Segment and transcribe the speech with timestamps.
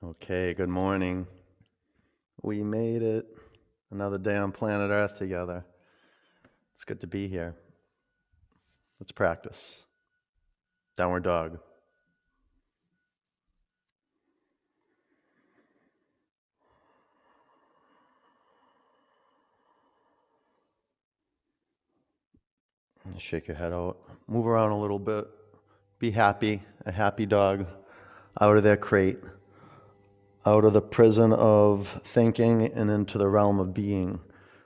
[0.00, 1.26] Okay, good morning.
[2.42, 3.26] We made it.
[3.90, 5.64] Another day on planet Earth together.
[6.72, 7.56] It's good to be here.
[9.00, 9.82] Let's practice.
[10.96, 11.58] Downward dog.
[23.18, 23.96] Shake your head out.
[24.28, 25.26] Move around a little bit.
[25.98, 26.62] Be happy.
[26.86, 27.66] A happy dog
[28.40, 29.18] out of their crate,
[30.48, 34.18] out of the prison of thinking and into the realm of being.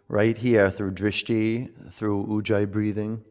[0.06, 3.24] Right here through drishti, through ujjayi breathing.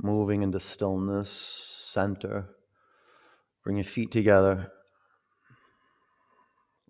[0.00, 2.46] Moving into stillness, center.
[3.62, 4.72] Bring your feet together.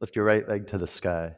[0.01, 1.35] Lift your right leg to the sky.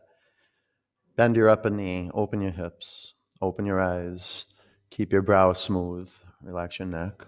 [1.17, 4.45] Bend your upper knee, open your hips, open your eyes,
[4.91, 6.13] keep your brow smooth,
[6.43, 7.27] relax your neck.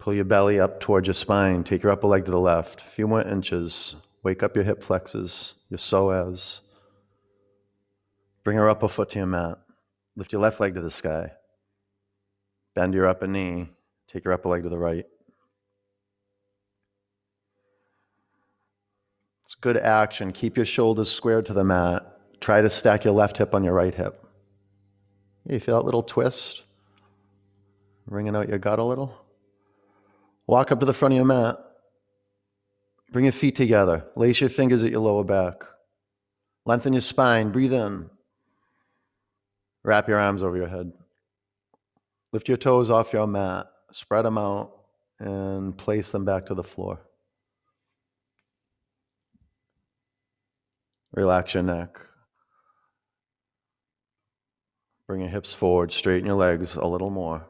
[0.00, 2.84] Pull your belly up towards your spine, take your upper leg to the left, a
[2.84, 6.60] few more inches, wake up your hip flexors, your psoas.
[8.42, 9.58] Bring your upper foot to your mat,
[10.16, 11.32] lift your left leg to the sky,
[12.74, 13.68] bend your upper knee,
[14.08, 15.04] take your upper leg to the right.
[19.44, 20.32] It's good action.
[20.32, 22.06] Keep your shoulders squared to the mat.
[22.40, 24.24] Try to stack your left hip on your right hip.
[25.44, 26.62] You feel that little twist?
[28.06, 29.19] Wringing out your gut a little?
[30.50, 31.58] Walk up to the front of your mat.
[33.12, 34.06] Bring your feet together.
[34.16, 35.62] Lace your fingers at your lower back.
[36.66, 37.52] Lengthen your spine.
[37.52, 38.10] Breathe in.
[39.84, 40.92] Wrap your arms over your head.
[42.32, 43.68] Lift your toes off your mat.
[43.92, 44.72] Spread them out
[45.20, 47.00] and place them back to the floor.
[51.14, 51.96] Relax your neck.
[55.06, 57.46] Bring your hips forward, straighten your legs a little more.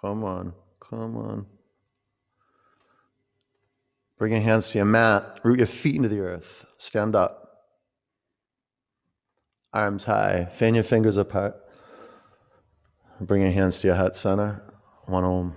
[0.00, 1.46] Come on, come on.
[4.20, 7.62] Bring your hands to your mat, root your feet into the earth, stand up.
[9.72, 11.56] Arms high, fan your fingers apart.
[13.18, 14.60] Bring your hands to your heart center.
[15.06, 15.56] One om.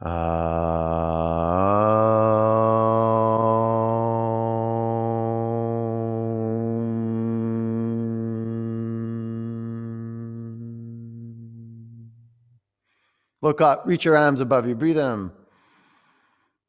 [0.00, 1.43] Ah.
[13.44, 15.30] Look up, reach your arms above you, breathe in.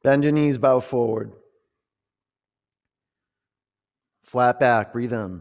[0.02, 1.32] Bend your knees, bow forward.
[4.24, 5.40] Flat back, breathe in.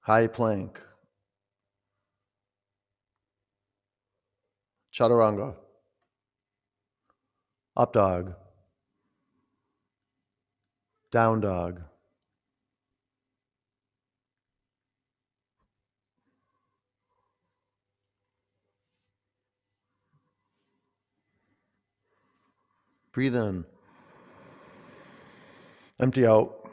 [0.00, 0.80] High plank.
[4.92, 5.54] Chaturanga.
[7.76, 8.34] Up dog.
[11.12, 11.80] Down dog.
[23.12, 23.64] Breathe in.
[26.00, 26.70] Empty out.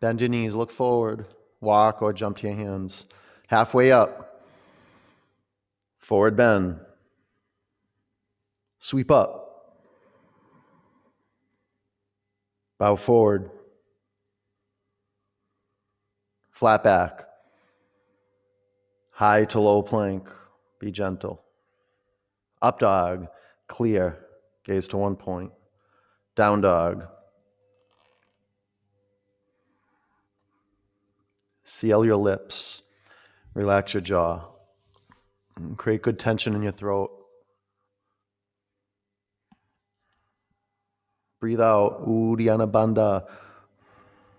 [0.00, 1.28] Bend your knees, look forward.
[1.60, 3.06] Walk or jump to your hands.
[3.46, 4.44] Halfway up.
[5.98, 6.80] Forward bend.
[8.80, 9.44] Sweep up.
[12.78, 13.48] Bow forward.
[16.50, 17.24] Flat back.
[19.12, 20.28] High to low plank.
[20.80, 21.42] Be gentle.
[22.60, 23.28] Up dog
[23.68, 24.18] clear,
[24.64, 25.52] gaze to one point.
[26.36, 27.06] Down dog.
[31.64, 32.82] Seal your lips.
[33.54, 34.46] Relax your jaw.
[35.76, 37.10] Create good tension in your throat.
[41.40, 42.06] Breathe out.
[42.06, 43.28] Uddiyana Bandha.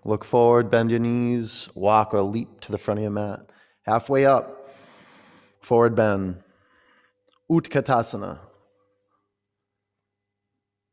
[0.03, 3.39] Look forward, bend your knees, walk or leap to the front of your mat.
[3.87, 4.69] Halfway up,
[5.61, 6.43] forward bend.
[7.51, 8.37] Utkatasana.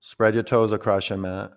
[0.05, 1.53] Spread your toes across your mat.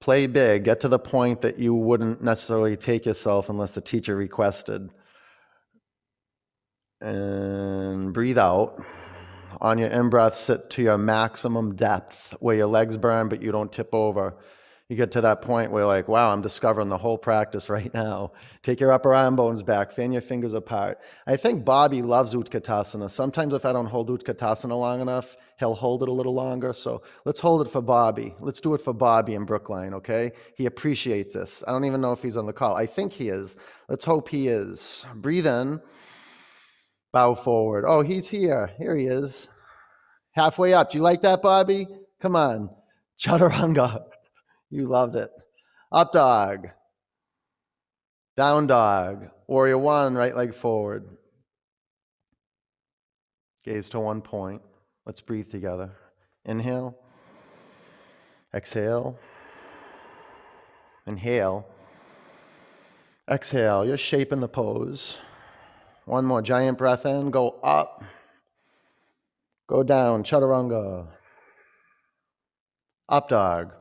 [0.00, 0.64] Play big.
[0.64, 4.90] Get to the point that you wouldn't necessarily take yourself unless the teacher requested.
[7.00, 8.84] And breathe out.
[9.60, 13.52] On your in breath, sit to your maximum depth where your legs burn, but you
[13.52, 14.34] don't tip over.
[14.90, 18.32] You get to that point where, like, wow, I'm discovering the whole practice right now.
[18.62, 20.98] Take your upper arm bones back, fan your fingers apart.
[21.28, 23.08] I think Bobby loves Utkatasana.
[23.08, 26.72] Sometimes, if I don't hold Utkatasana long enough, he'll hold it a little longer.
[26.72, 28.34] So let's hold it for Bobby.
[28.40, 30.32] Let's do it for Bobby in Brookline, okay?
[30.56, 31.62] He appreciates this.
[31.68, 32.74] I don't even know if he's on the call.
[32.74, 33.58] I think he is.
[33.88, 35.06] Let's hope he is.
[35.14, 35.80] Breathe in,
[37.12, 37.84] bow forward.
[37.86, 38.72] Oh, he's here.
[38.76, 39.50] Here he is.
[40.32, 40.90] Halfway up.
[40.90, 41.86] Do you like that, Bobby?
[42.20, 42.70] Come on.
[43.24, 44.09] Chaturanga.
[44.70, 45.30] You loved it.
[45.92, 46.68] Up dog.
[48.36, 49.28] Down dog.
[49.48, 51.08] Warrior one, right leg forward.
[53.64, 54.62] Gaze to one point.
[55.04, 55.90] Let's breathe together.
[56.44, 56.96] Inhale.
[58.54, 59.18] Exhale.
[61.06, 61.66] Inhale.
[63.28, 63.84] Exhale.
[63.84, 65.18] You're shaping the pose.
[66.04, 67.30] One more giant breath in.
[67.30, 68.04] Go up.
[69.66, 70.22] Go down.
[70.22, 71.08] Chaturanga.
[73.08, 73.72] Up dog.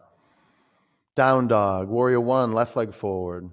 [1.19, 1.89] Down dog.
[1.89, 2.53] Warrior one.
[2.53, 3.49] Left leg forward.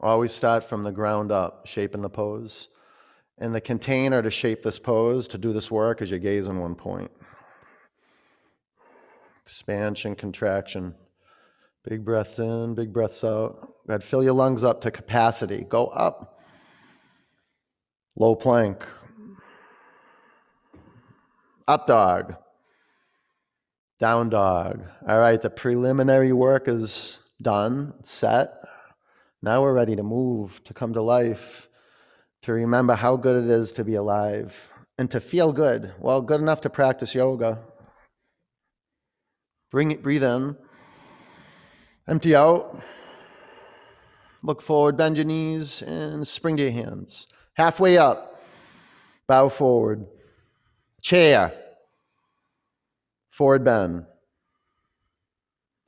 [0.00, 2.66] Always start from the ground up, shaping the pose.
[3.38, 6.58] And the container to shape this pose, to do this work, is your gaze on
[6.58, 7.12] one point.
[9.44, 10.96] Expansion, contraction.
[11.84, 13.60] Big breaths in, big breaths out.
[13.86, 15.64] Go ahead, fill your lungs up to capacity.
[15.68, 16.40] Go up.
[18.16, 18.84] Low plank.
[21.70, 22.34] Up dog.
[24.00, 24.82] Down dog.
[25.06, 28.54] All right, the preliminary work is done, set.
[29.40, 31.68] Now we're ready to move, to come to life,
[32.42, 34.68] to remember how good it is to be alive,
[34.98, 35.94] and to feel good.
[36.00, 37.60] Well, good enough to practice yoga.
[39.70, 40.56] Bring it, breathe in,
[42.08, 42.82] empty out,
[44.42, 47.28] look forward, bend your knees, and spring to your hands.
[47.54, 48.42] Halfway up,
[49.28, 50.08] bow forward,
[51.02, 51.52] chair,
[53.30, 54.06] forward bend,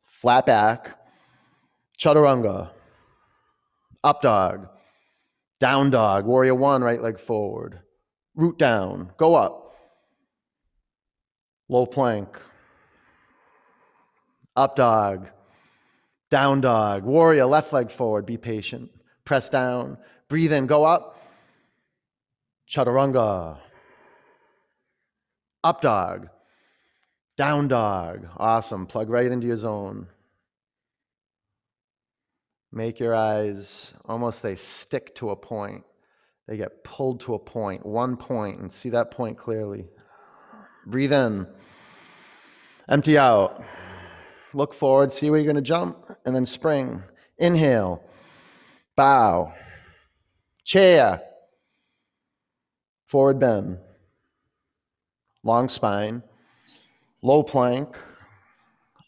[0.07, 0.99] flat back,
[1.99, 2.71] chaturanga.
[4.05, 4.69] Up dog,
[5.61, 7.81] down dog, warrior one, right leg forward,
[8.35, 9.77] root down, go up,
[11.69, 12.41] low plank,
[14.57, 15.29] up dog,
[16.31, 18.91] down dog, warrior, left leg forward, be patient,
[19.25, 19.97] press down,
[20.29, 21.17] breathe in, go up,
[22.69, 23.59] chaturanga,
[25.65, 26.29] up dog,
[27.37, 30.09] down dog, awesome, plug right into your zone.
[32.73, 35.85] Make your eyes almost they stick to a point.
[36.49, 39.89] They get pulled to a point, one point, and see that point clearly.
[40.87, 41.47] Breathe in,
[42.89, 43.63] empty out.
[44.55, 47.03] Look forward, see where you're going to jump, and then spring.
[47.39, 48.03] Inhale,
[48.97, 49.55] bow,
[50.65, 51.23] chair,
[53.05, 53.79] forward bend,
[55.45, 56.23] long spine,
[57.23, 57.99] low plank,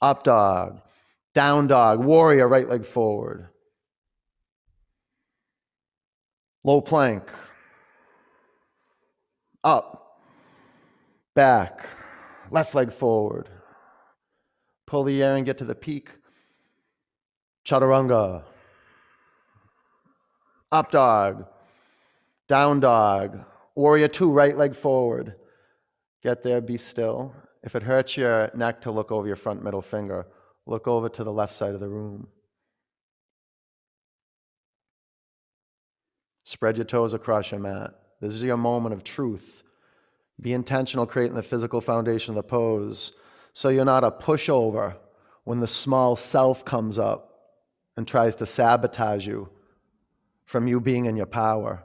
[0.03, 0.81] up dog,
[1.35, 3.49] down dog, warrior, right leg forward.
[6.65, 7.31] Low plank.
[9.63, 10.21] Up.
[11.35, 11.87] Back.
[12.51, 13.51] Left leg forward.
[14.87, 16.11] Pull the air and get to the peak.
[17.67, 18.45] Chaturanga.
[20.73, 21.47] Up dog.
[22.49, 23.45] Down dog.
[23.75, 25.35] Warrior two, right leg forward.
[26.25, 27.35] Get there, be still.
[27.63, 30.27] If it hurts your neck to look over your front middle finger,
[30.65, 32.29] look over to the left side of the room.
[36.45, 37.95] Spread your toes across your mat.
[38.21, 39.63] This is your moment of truth.
[40.41, 43.13] Be intentional creating the physical foundation of the pose
[43.53, 44.97] so you're not a pushover
[45.45, 47.35] when the small self comes up
[47.97, 49.51] and tries to sabotage you
[50.47, 51.85] from you being in your power.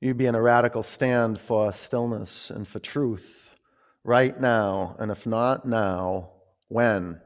[0.00, 3.54] You be in a radical stand for stillness and for truth
[4.04, 4.94] right now.
[4.98, 6.30] And if not now,
[6.68, 7.20] when?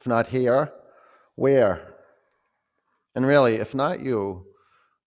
[0.00, 0.72] If not here,
[1.34, 1.94] where?
[3.14, 4.46] And really, if not you,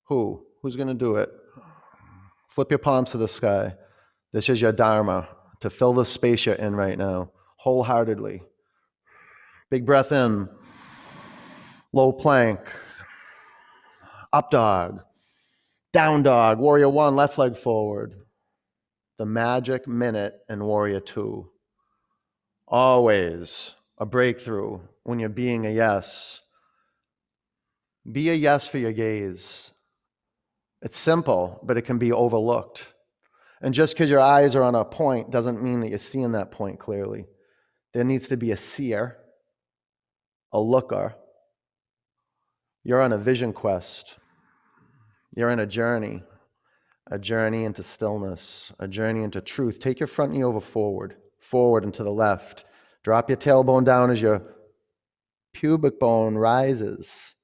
[0.07, 0.45] who?
[0.61, 1.29] Who's going to do it?
[2.49, 3.75] Flip your palms to the sky.
[4.33, 5.29] This is your Dharma
[5.61, 8.43] to fill the space you're in right now, wholeheartedly.
[9.71, 10.49] Big breath in,
[11.93, 12.59] low plank,
[14.31, 15.03] up dog,
[15.93, 18.15] down dog, warrior one, left leg forward.
[19.17, 21.51] The magic minute in warrior two.
[22.67, 26.41] Always a breakthrough when you're being a yes
[28.09, 29.71] be a yes for your gaze.
[30.81, 32.93] It's simple, but it can be overlooked.
[33.61, 36.51] And just because your eyes are on a point doesn't mean that you're seeing that
[36.51, 37.25] point clearly.
[37.93, 39.17] There needs to be a seer,
[40.51, 41.15] a looker.
[42.83, 44.17] You're on a vision quest.
[45.35, 46.23] You're in a journey,
[47.09, 49.79] a journey into stillness, a journey into truth.
[49.79, 52.65] Take your front knee over forward, forward and to the left.
[53.03, 54.43] Drop your tailbone down as your
[55.53, 57.35] pubic bone rises.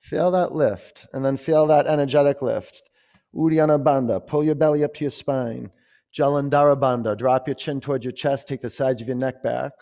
[0.00, 2.82] Feel that lift, and then feel that energetic lift.
[3.34, 5.70] Uddiyana Bandha, pull your belly up to your spine.
[6.12, 9.72] Jalandhara Bandha, drop your chin towards your chest, take the sides of your neck back.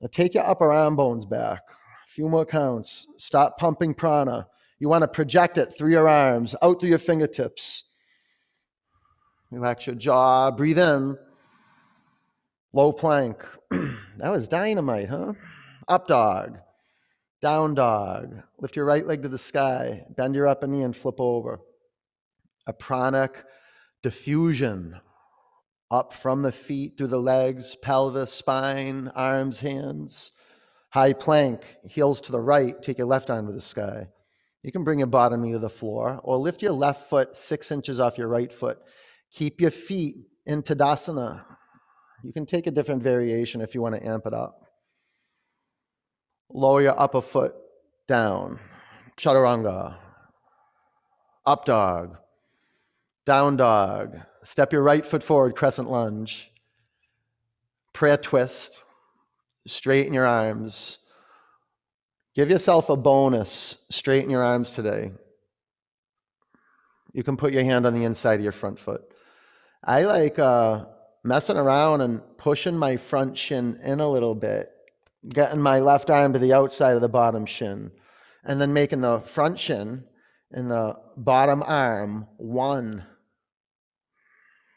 [0.00, 1.62] Now take your upper arm bones back.
[1.68, 3.06] A few more counts.
[3.16, 4.46] Stop pumping prana.
[4.80, 7.84] You want to project it through your arms, out through your fingertips.
[9.50, 11.18] Relax your jaw, breathe in.
[12.72, 13.44] Low plank.
[13.70, 15.34] that was dynamite, huh?
[15.86, 16.58] Up dog.
[17.42, 18.42] Down dog.
[18.58, 20.04] Lift your right leg to the sky.
[20.16, 21.60] Bend your upper knee and flip over.
[22.66, 23.44] A pranic
[24.02, 24.98] diffusion
[25.90, 30.30] up from the feet through the legs, pelvis, spine, arms, hands.
[30.90, 32.80] High plank, heels to the right.
[32.82, 34.08] Take your left arm to the sky.
[34.62, 37.70] You can bring your bottom knee to the floor or lift your left foot six
[37.70, 38.78] inches off your right foot.
[39.32, 41.44] Keep your feet in Tadasana.
[42.22, 44.66] You can take a different variation if you want to amp it up.
[46.52, 47.54] Lower your upper foot
[48.06, 48.58] down.
[49.16, 49.96] Chaturanga.
[51.46, 52.16] Up dog.
[53.24, 54.18] Down dog.
[54.42, 56.50] Step your right foot forward, crescent lunge.
[57.92, 58.82] Prayer twist.
[59.66, 60.98] Straighten your arms.
[62.34, 63.78] Give yourself a bonus.
[63.90, 65.12] Straighten your arms today.
[67.12, 69.02] You can put your hand on the inside of your front foot.
[69.82, 70.84] I like uh,
[71.24, 74.70] messing around and pushing my front shin in a little bit,
[75.28, 77.90] getting my left arm to the outside of the bottom shin,
[78.44, 80.04] and then making the front shin
[80.52, 83.04] and the bottom arm one.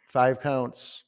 [0.10, 1.04] Five counts.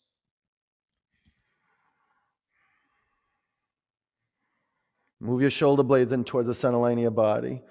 [5.19, 7.61] Move your shoulder blades in towards the center line of your body.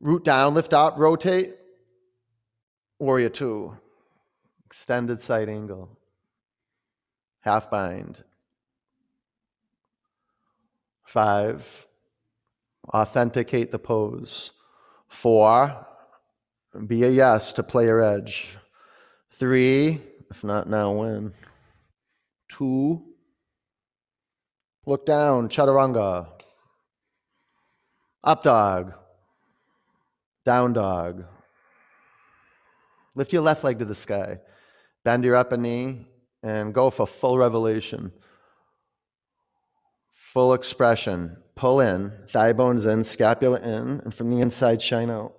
[0.00, 1.54] Root down, lift up, rotate.
[2.98, 3.76] Warrior two.
[4.66, 5.98] Extended side angle.
[7.40, 8.24] Half bind.
[11.02, 11.86] Five.
[12.92, 14.52] Authenticate the pose.
[15.06, 15.86] Four.
[16.86, 18.56] Be a yes to player edge.
[19.30, 20.00] Three.
[20.30, 21.32] If not now, when?
[22.48, 23.04] Two.
[24.86, 26.28] Look down, chaturanga.
[28.24, 28.94] Up dog.
[30.46, 31.24] Down dog.
[33.14, 34.40] Lift your left leg to the sky.
[35.04, 36.06] Bend your upper knee
[36.42, 38.12] and go for full revelation.
[40.10, 41.36] Full expression.
[41.54, 45.34] Pull in, thigh bones in, scapula in, and from the inside, shine out.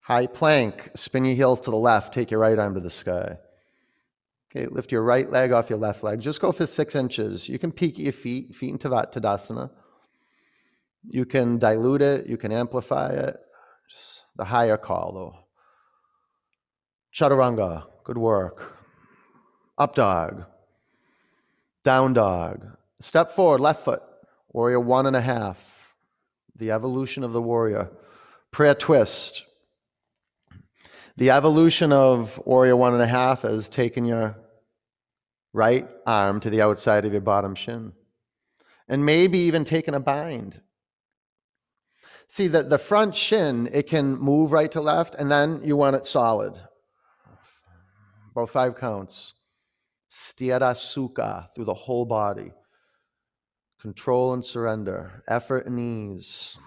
[0.00, 0.90] High plank.
[0.94, 2.12] Spin your heels to the left.
[2.12, 3.38] Take your right arm to the sky.
[4.50, 6.20] Okay, lift your right leg off your left leg.
[6.20, 7.48] Just go for six inches.
[7.48, 9.70] You can peek at your feet, feet into Tadasana.
[11.10, 13.36] You can dilute it, you can amplify it.
[13.90, 15.36] Just the higher call, though.
[17.14, 18.76] Chaturanga, good work.
[19.78, 20.44] Up dog.
[21.82, 22.66] Down dog.
[23.00, 24.02] Step forward, left foot.
[24.52, 25.94] Warrior one and a half.
[26.56, 27.90] The evolution of the warrior.
[28.50, 29.44] Prayer twist.
[31.16, 34.36] The evolution of warrior one and a half is taking your
[35.54, 37.92] right arm to the outside of your bottom shin.
[38.88, 40.60] And maybe even taking a bind
[42.28, 45.96] See, the, the front shin, it can move right to left, and then you want
[45.96, 46.52] it solid.
[48.32, 49.32] About five counts.
[50.10, 52.52] Sthira sukha through the whole body.
[53.80, 55.22] Control and surrender.
[55.26, 56.58] Effort and ease.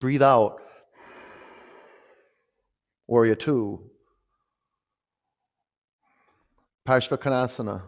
[0.00, 0.60] Breathe out.
[3.06, 3.90] Warrior two.
[6.86, 7.82] Parshvakonasana.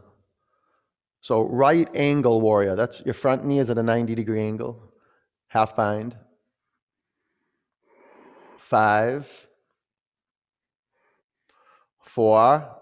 [1.21, 2.76] So right angle warrior.
[2.76, 4.89] That's your front knee is at a 90 degree angle
[5.50, 6.16] half bind.
[8.57, 9.49] Five,
[12.00, 12.76] four,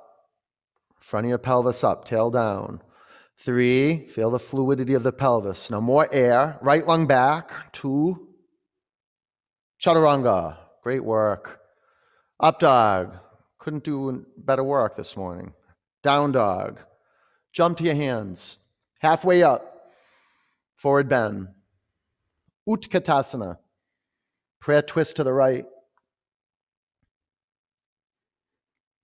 [1.01, 2.83] front of your pelvis up, tail down.
[3.39, 5.71] Three, feel the fluidity of the pelvis.
[5.71, 7.73] Now more air, right lung back.
[7.73, 8.29] Two,
[9.81, 11.61] chaturanga, great work.
[12.39, 13.17] Up dog,
[13.59, 15.55] couldn't do better work this morning.
[16.03, 16.81] Down dog,
[17.53, 18.59] jump to your hands.
[19.01, 19.91] Halfway up,
[20.77, 21.49] forward bend.
[22.69, 23.59] Utkatasana.
[24.61, 25.65] Prayer twist to the right.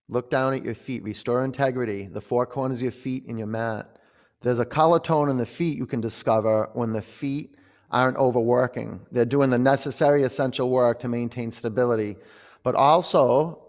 [0.09, 1.03] Look down at your feet.
[1.03, 2.07] Restore integrity.
[2.07, 3.99] The four corners of your feet in your mat.
[4.43, 7.57] There's a color tone in the feet you can discover when the feet
[7.91, 9.01] aren't overworking.
[9.11, 12.17] They're doing the necessary essential work to maintain stability,
[12.63, 13.65] but also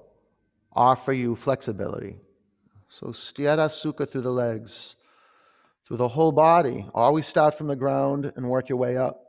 [0.74, 2.18] offer you flexibility.
[2.90, 4.96] So sthira sukha through the legs,
[5.88, 6.86] through the whole body.
[6.94, 9.25] Always start from the ground and work your way up.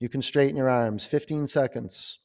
[0.00, 1.04] You can straighten your arms.
[1.04, 2.18] 15 seconds.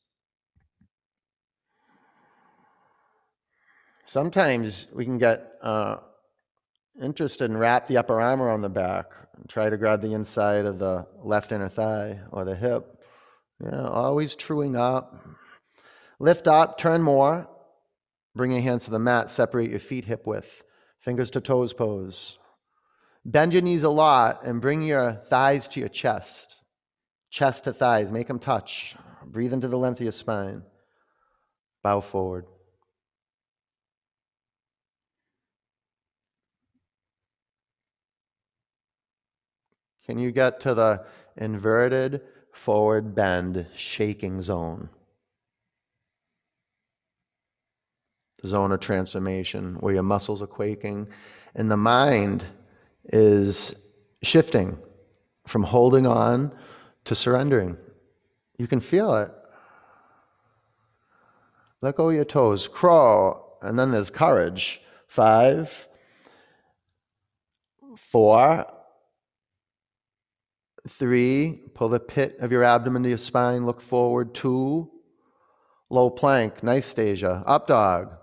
[4.05, 5.97] Sometimes we can get uh,
[7.01, 10.65] interested and wrap the upper arm around the back and try to grab the inside
[10.65, 13.01] of the left inner thigh or the hip.
[13.63, 15.25] Yeah, always truing up.
[16.19, 17.49] Lift up, turn more.
[18.35, 20.63] Bring your hands to the mat, separate your feet hip width.
[20.99, 22.37] Fingers to toes pose.
[23.25, 26.59] Bend your knees a lot and bring your thighs to your chest
[27.33, 28.95] chest to thighs, make them touch.
[29.25, 30.61] Breathe into the length of your spine.
[31.81, 32.45] Bow forward.
[40.05, 42.21] Can you get to the inverted
[42.53, 44.89] forward bend shaking zone.
[48.41, 51.07] The zone of transformation where your muscles are quaking
[51.55, 52.45] and the mind
[53.05, 53.73] is
[54.21, 54.77] shifting
[55.47, 56.51] from holding on
[57.05, 57.77] to surrendering.
[58.57, 59.31] You can feel it.
[61.81, 64.81] Let go of your toes, crawl, and then there's courage.
[65.07, 65.87] Five,
[67.97, 68.65] four,
[70.87, 74.33] three, pull the pit of your abdomen to your spine, look forward.
[74.33, 74.89] Two,
[75.89, 77.43] low plank, nice Stasia.
[77.45, 78.13] Up dog,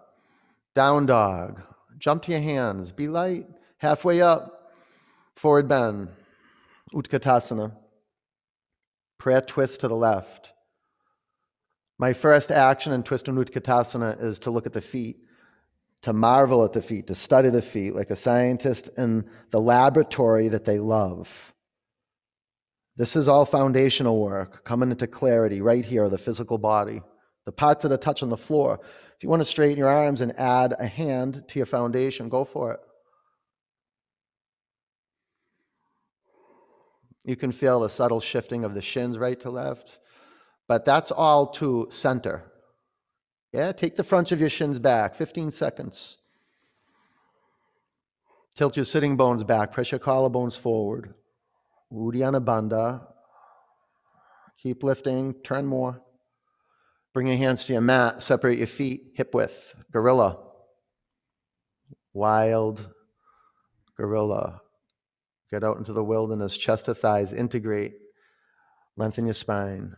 [0.75, 1.61] down dog,
[1.99, 3.47] jump to your hands, be light,
[3.79, 4.73] halfway up,
[5.37, 6.09] forward bend,
[6.95, 7.73] Utkatasana,
[9.21, 10.53] prayer twist to the left.
[11.99, 13.39] My first action in twist and
[14.19, 15.19] is to look at the feet,
[16.03, 20.49] to marvel at the feet, to study the feet like a scientist in the laboratory
[20.49, 21.53] that they love.
[22.97, 27.03] This is all foundational work, coming into clarity right here, the physical body,
[27.45, 28.81] the parts that are touching the floor.
[29.17, 32.45] If you want to straighten your arms and add a hand to your foundation, go
[32.45, 32.81] for it.
[37.25, 39.99] You can feel the subtle shifting of the shins right to left,
[40.67, 42.51] but that's all to center.
[43.53, 46.19] Yeah, take the fronts of your shins back, 15 seconds.
[48.55, 51.15] Tilt your sitting bones back, press your collarbones forward.
[51.93, 53.07] Uddiyana Bandha.
[54.59, 56.03] Keep lifting, turn more.
[57.13, 60.39] Bring your hands to your mat, separate your feet, hip width, gorilla.
[62.13, 62.93] Wild
[63.97, 64.61] gorilla.
[65.51, 67.95] Get out into the wilderness, chest to thighs, integrate,
[68.97, 69.97] lengthen your spine,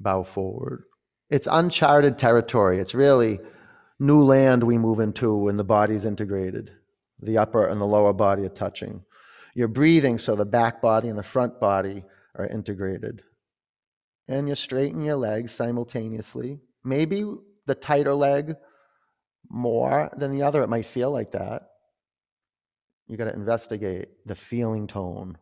[0.00, 0.84] bow forward.
[1.28, 2.78] It's uncharted territory.
[2.78, 3.38] It's really
[4.00, 6.72] new land we move into when the body's integrated.
[7.20, 9.04] The upper and the lower body are touching.
[9.54, 12.04] You're breathing so the back body and the front body
[12.34, 13.22] are integrated.
[14.26, 16.60] And you straighten your legs simultaneously.
[16.82, 17.24] Maybe
[17.66, 18.54] the tighter leg
[19.48, 20.62] more than the other.
[20.62, 21.69] It might feel like that.
[23.10, 25.36] You got to investigate the feeling tone,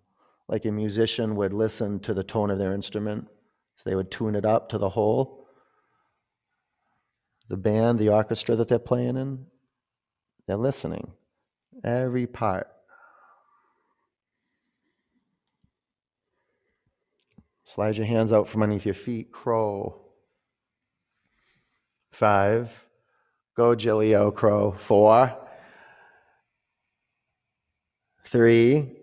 [0.49, 3.29] like a musician would listen to the tone of their instrument.
[3.77, 5.47] So they would tune it up to the whole.
[7.51, 9.45] The band, the orchestra that they're playing in,
[10.47, 11.13] they're listening.
[11.85, 12.69] Every part.
[17.65, 19.31] Slide your hands out from underneath your feet.
[19.31, 20.01] Crow.
[22.11, 22.87] Five.
[23.55, 24.73] Go, Gilio, crow.
[24.73, 25.37] Four.
[28.31, 28.97] Three.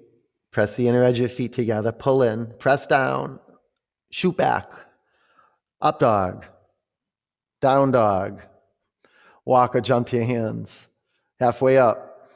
[0.51, 1.91] Press the inner edge of your feet together.
[1.91, 2.53] Pull in.
[2.59, 3.39] Press down.
[4.09, 4.71] Shoot back.
[5.81, 6.45] Up dog.
[7.61, 8.41] Down dog.
[9.43, 10.89] Walk or jump to your hands.
[11.39, 12.29] Halfway up.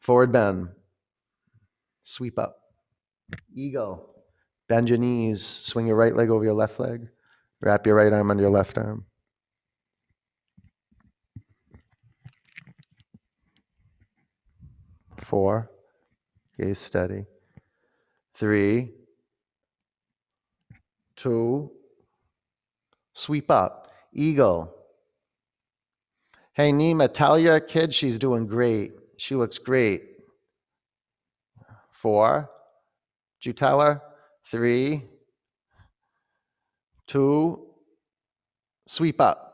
[0.00, 0.68] Forward bend.
[2.02, 2.58] Sweep up.
[3.54, 4.12] Eagle.
[4.68, 7.08] Bend your knees, swing your right leg over your left leg,
[7.60, 9.04] wrap your right arm under your left arm.
[15.18, 15.70] Four,
[16.60, 17.26] gaze steady.
[18.34, 18.92] Three,
[21.16, 21.70] two,
[23.12, 23.90] sweep up.
[24.14, 24.74] Eagle.
[26.52, 28.92] Hey, Nima, tell your kid she's doing great.
[29.16, 30.02] She looks great.
[31.90, 32.50] Four.
[33.40, 34.02] Did you tell her?
[34.44, 35.02] three,
[37.06, 37.66] two,
[38.86, 39.48] sweep up.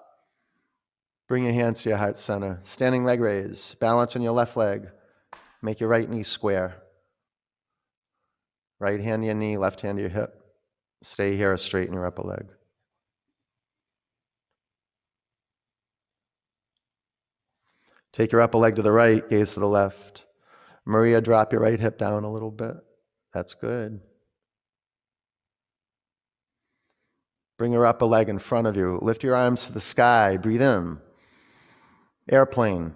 [1.29, 2.59] Bring your hands to your heart center.
[2.63, 3.77] Standing leg raise.
[3.81, 4.89] Balance on your left leg.
[5.61, 6.83] Make your right knee square.
[8.81, 10.35] Right hand to your knee, left hand to your hip.
[11.03, 12.47] Stay here, straighten your upper leg.
[18.13, 20.25] Take your upper leg to the right, gaze to the left.
[20.85, 22.77] Maria, drop your right hip down a little bit.
[23.33, 24.01] That's good.
[27.59, 28.99] Bring your upper leg in front of you.
[29.03, 30.37] Lift your arms to the sky.
[30.37, 30.99] Breathe in.
[32.31, 32.95] Airplane.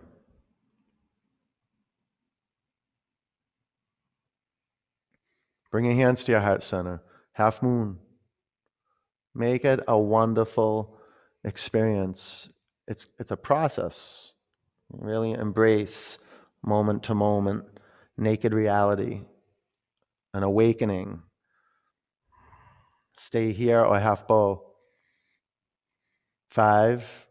[5.73, 7.03] Bring your hands to your heart center.
[7.33, 7.99] Half moon.
[9.35, 10.97] Make it a wonderful
[11.43, 12.49] experience.
[12.87, 14.35] It's, it's a process.
[14.93, 16.19] Really embrace
[16.65, 17.65] moment to moment,
[18.17, 19.23] naked reality,
[20.33, 21.23] an awakening
[23.23, 24.65] Stay here or half bow.
[26.51, 27.29] Five,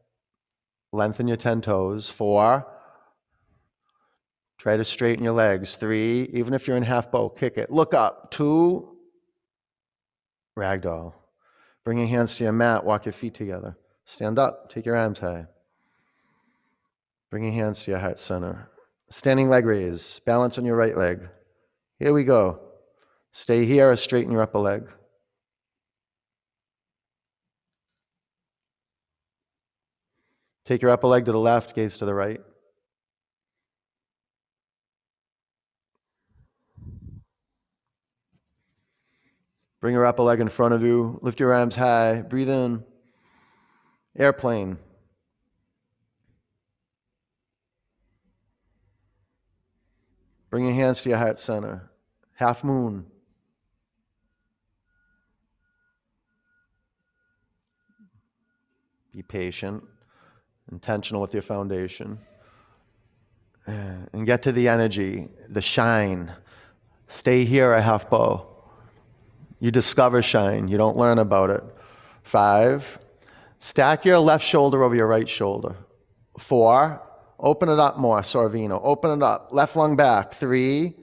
[0.94, 2.10] lengthen your 10 toes.
[2.10, 2.66] Four,
[4.62, 5.76] Try to straighten your legs.
[5.76, 7.72] Three, even if you're in half bow, kick it.
[7.72, 8.30] Look up.
[8.30, 8.96] Two,
[10.56, 11.14] ragdoll.
[11.84, 12.86] Bring your hands to your mat.
[12.86, 13.76] Walk your feet together.
[14.06, 14.70] Stand up.
[14.70, 15.48] Take your arms high.
[17.32, 18.70] Bring your hands to your heart center.
[19.10, 20.22] Standing leg raise.
[20.28, 21.28] Balance on your right leg.
[21.98, 22.60] Here we go.
[23.32, 24.88] Stay here or straighten your upper leg.
[30.66, 32.42] Take your upper leg to the left, gaze to the right.
[39.82, 41.20] Bring your upper leg in front of you.
[41.24, 42.22] Lift your arms high.
[42.22, 42.84] Breathe in.
[44.18, 44.78] Airplane.
[50.52, 51.90] Bring your hands to your heart center.
[52.36, 53.08] Half moon.
[59.14, 59.84] Be patient,
[60.72, 62.20] intentional with your foundation.
[63.66, 66.32] And get to the energy, the shine.
[67.08, 68.51] Stay here a half bow.
[69.62, 71.64] You discover shine, you don't learn about it.
[72.24, 72.98] Five,
[73.60, 75.76] stack your left shoulder over your right shoulder.
[76.40, 77.00] Four,
[77.40, 78.82] open it up more, Sorvino.
[78.84, 79.50] Open it up.
[79.52, 80.34] Left lung back.
[80.34, 80.96] Three,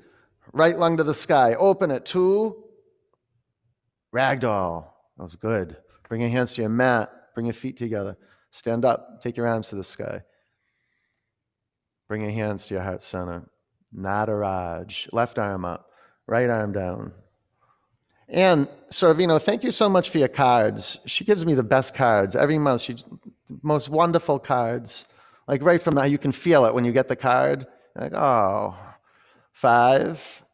[0.53, 1.55] right lung to the sky.
[1.55, 2.05] Open it.
[2.05, 2.65] Two,
[4.13, 4.89] ragdoll.
[5.17, 5.77] That was good.
[6.09, 7.13] Bring your hands to your mat.
[7.35, 8.17] Bring your feet together.
[8.51, 9.21] Stand up.
[9.21, 10.23] Take your arms to the sky.
[12.09, 13.49] Bring your hands to your heart center.
[13.97, 15.13] Nataraj.
[15.13, 15.91] Left arm up.
[16.27, 17.13] Right arm down.
[18.29, 20.99] And Sorvino, thank you so much for your cards.
[21.07, 22.83] She gives me the best cards every month.
[22.83, 23.05] She's
[23.63, 25.07] most wonderful cards.
[25.47, 27.67] Like right from now, you can feel it when you get the card.
[27.97, 28.77] Like, oh,
[29.53, 30.45] five,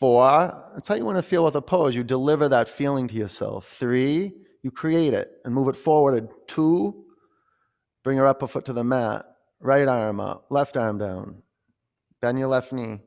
[0.00, 1.94] Four, that's how you want to feel with a pose.
[1.94, 3.76] You deliver that feeling to yourself.
[3.78, 4.32] Three,
[4.62, 6.26] you create it and move it forward.
[6.46, 7.04] Two,
[8.02, 9.26] bring your upper foot to the mat.
[9.60, 11.42] Right arm up, left arm down.
[12.22, 13.00] Bend your left knee.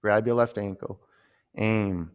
[0.00, 1.00] Grab your left ankle.
[1.56, 2.10] Aim.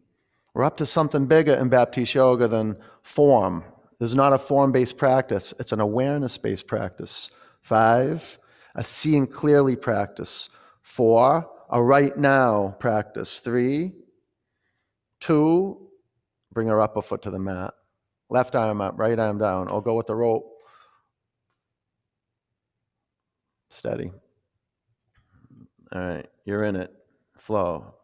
[0.53, 3.63] We're up to something bigger in Baptiste Yoga than form.
[3.99, 7.31] This is not a form based practice, it's an awareness based practice.
[7.61, 8.39] Five,
[8.75, 10.49] a seeing clearly practice.
[10.81, 13.39] Four, a right now practice.
[13.39, 13.93] Three,
[15.23, 15.87] Two,
[16.51, 17.73] bring her upper foot to the mat.
[18.29, 20.43] Left arm up, right arm down, or go with the rope.
[23.69, 24.11] Steady.
[25.93, 26.93] All right, you're in it.
[27.37, 27.95] Flow.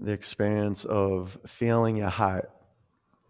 [0.00, 2.50] The experience of feeling your heart,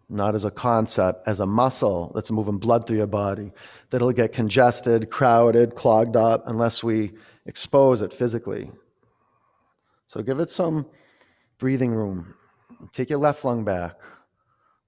[0.09, 3.51] not as a concept, as a muscle that's moving blood through your body,
[3.89, 7.13] that'll get congested, crowded, clogged up unless we
[7.45, 8.71] expose it physically.
[10.07, 10.85] So give it some
[11.57, 12.35] breathing room.
[12.91, 13.99] Take your left lung back,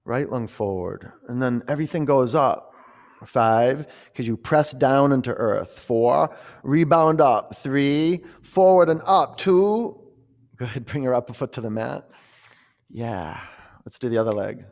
[0.04, 2.74] right lung forward, and then everything goes up.
[3.24, 5.76] Five, because you press down into earth.
[5.76, 7.56] Four, rebound up.
[7.56, 9.36] Three, forward and up.
[9.38, 9.97] Two,
[10.58, 12.08] good, bring your upper foot to the mat.
[12.90, 13.40] Yeah,
[13.84, 14.64] let's do the other leg.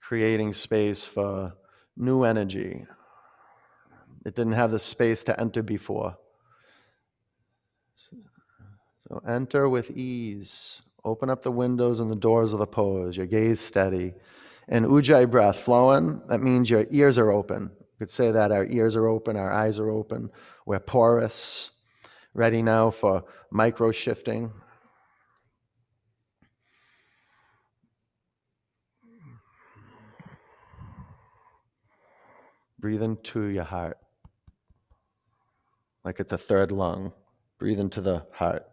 [0.00, 1.52] Creating space for
[1.96, 2.86] new energy.
[4.24, 6.16] It didn't have the space to enter before.
[9.08, 10.82] So enter with ease.
[11.04, 14.14] Open up the windows and the doors of the pose, your gaze steady.
[14.68, 17.70] And ujjayi breath flowing, that means your ears are open.
[17.80, 20.30] You could say that our ears are open, our eyes are open,
[20.66, 21.70] we're porous,
[22.34, 24.52] ready now for micro shifting.
[32.78, 33.98] Breathe into your heart
[36.04, 37.12] like it's a third lung.
[37.58, 38.66] Breathe into the heart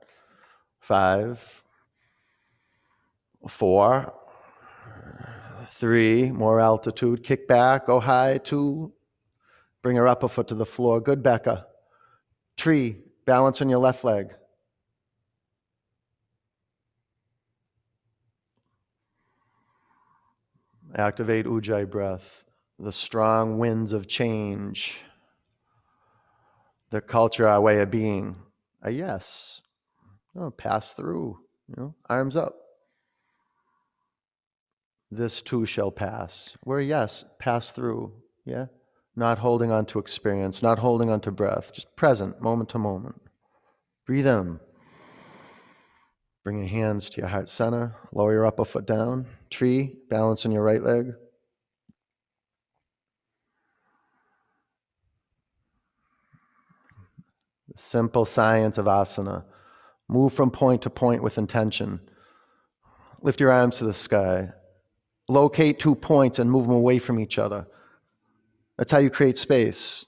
[0.80, 1.64] five,
[3.50, 4.14] four,
[5.72, 8.94] three, more altitude, kick back, go high, two,
[9.82, 11.02] bring her upper foot to the floor.
[11.02, 11.68] Good, Becca.
[12.56, 14.34] Tree, balance on your left leg.
[20.96, 22.46] Activate Ujjayi breath,
[22.80, 25.04] the strong winds of change,
[26.90, 28.38] the culture, our way of being.
[28.82, 29.62] A yes.
[30.58, 32.56] Pass through, you know, arms up.
[35.12, 36.56] This too shall pass.
[36.64, 38.14] Where, yes, pass through,
[38.46, 38.68] yeah?
[39.18, 43.20] Not holding on to experience, not holding on to breath, just present, moment to moment.
[44.06, 44.60] Breathe in.
[46.44, 47.96] Bring your hands to your heart center.
[48.14, 49.26] Lower your upper foot down.
[49.50, 51.14] Tree, balance on your right leg.
[57.70, 59.46] The simple science of asana
[60.08, 62.00] Move from point to point with intention.
[63.24, 64.54] Lift your arms to the sky.
[65.28, 67.66] Locate two points and move them away from each other.
[68.78, 70.06] That's how you create space.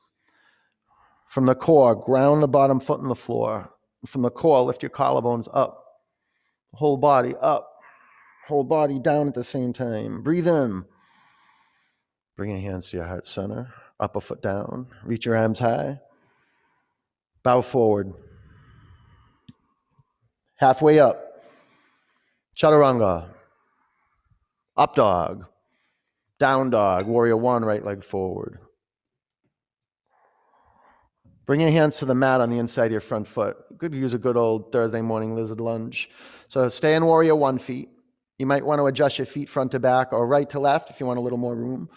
[1.28, 3.70] From the core, ground the bottom foot in the floor.
[4.06, 5.84] From the core, lift your collarbones up.
[6.74, 7.68] Whole body up.
[8.48, 10.24] Whole body down at the same time.
[10.24, 10.86] Breathe in.
[12.36, 13.74] Bring your hands to your heart center.
[14.00, 14.88] Upper foot down.
[15.04, 16.00] Reach your arms high.
[17.44, 18.14] Bow forward
[20.60, 21.42] halfway up.
[22.56, 23.30] Chaturanga.
[24.76, 25.46] Up dog.
[26.39, 27.08] Down dog.
[27.08, 28.60] Warrior one, right leg forward.
[31.45, 33.58] Bring your hands to the mat on the inside of your front foot.
[33.78, 36.10] Good to use a good old Thursday morning lizard lunge.
[36.47, 37.89] So stay in warrior one feet.
[38.38, 40.99] You might want to adjust your feet front to back or right to left if
[40.99, 41.89] you want a little more room.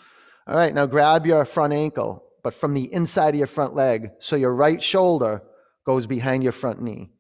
[0.47, 4.11] All right, now grab your front ankle, but from the inside of your front leg.
[4.19, 5.43] So your right shoulder
[5.85, 7.11] goes behind your front knee.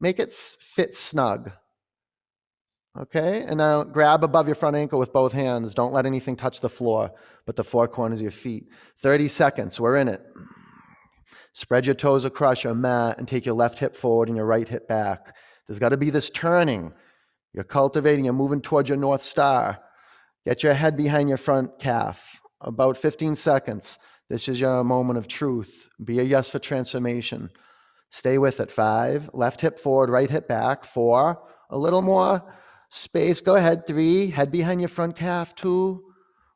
[0.00, 1.52] Make it fit snug.
[2.98, 5.74] Okay, and now grab above your front ankle with both hands.
[5.74, 7.12] Don't let anything touch the floor,
[7.44, 8.68] but the four corners of your feet.
[9.00, 10.22] 30 seconds, we're in it.
[11.52, 14.66] Spread your toes across your mat and take your left hip forward and your right
[14.66, 15.36] hip back.
[15.66, 16.94] There's got to be this turning.
[17.52, 19.78] You're cultivating, you're moving towards your North Star.
[20.46, 22.40] Get your head behind your front calf.
[22.62, 23.98] About 15 seconds.
[24.30, 25.90] This is your moment of truth.
[26.02, 27.50] Be a yes for transformation.
[28.08, 28.70] Stay with it.
[28.70, 30.84] Five, left hip forward, right hip back.
[30.84, 32.42] Four, a little more
[32.88, 33.40] space.
[33.40, 33.86] Go ahead.
[33.86, 35.54] Three, head behind your front calf.
[35.54, 36.04] Two,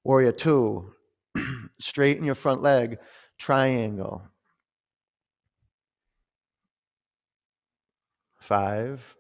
[0.05, 0.93] warrior two.
[1.79, 2.99] Straighten your front leg.
[3.39, 4.23] Triangle.
[8.39, 9.17] Five,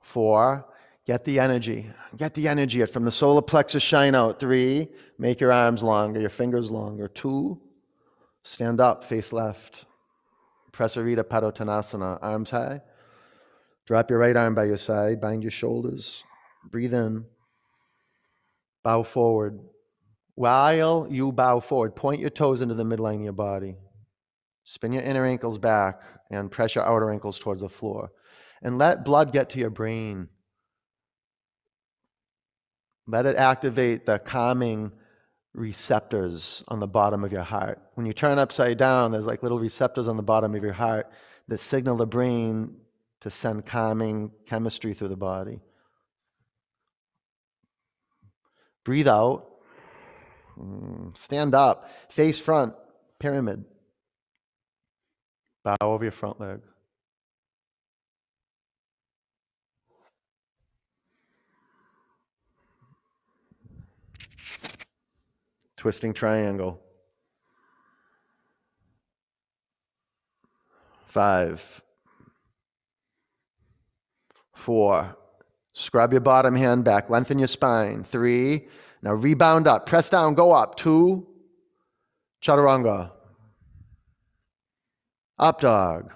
[0.00, 0.66] four,
[1.04, 1.90] get the energy.
[2.16, 4.40] Get the energy from the solar plexus shine out.
[4.40, 7.08] Three, make your arms longer, your fingers longer.
[7.08, 7.60] Two,
[8.42, 9.84] stand up, face left.
[10.72, 12.80] Prasarita Padottanasana, arms high.
[13.86, 16.24] Drop your right arm by your side, bind your shoulders.
[16.70, 17.24] Breathe in.
[18.82, 19.60] Bow forward.
[20.34, 23.76] While you bow forward, point your toes into the midline of your body.
[24.64, 28.10] Spin your inner ankles back and press your outer ankles towards the floor.
[28.60, 30.28] And let blood get to your brain.
[33.06, 34.90] Let it activate the calming
[35.54, 37.80] receptors on the bottom of your heart.
[37.94, 41.10] When you turn upside down, there's like little receptors on the bottom of your heart
[41.46, 42.74] that signal the brain
[43.26, 45.58] to send calming chemistry through the body.
[48.84, 49.48] Breathe out.
[50.56, 51.90] Mm, stand up.
[52.08, 52.74] Face front.
[53.18, 53.64] Pyramid.
[55.64, 56.60] Bow over your front leg.
[65.76, 66.80] Twisting triangle.
[71.06, 71.82] Five.
[74.66, 75.16] Four.
[75.74, 77.08] Scrub your bottom hand back.
[77.08, 78.02] Lengthen your spine.
[78.02, 78.66] Three.
[79.00, 79.86] Now rebound up.
[79.86, 80.34] Press down.
[80.34, 80.74] Go up.
[80.74, 81.24] Two.
[82.42, 83.12] Chaturanga.
[85.38, 86.12] Up dog.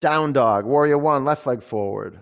[0.00, 0.66] Down dog.
[0.66, 2.18] Warrior one, left leg forward.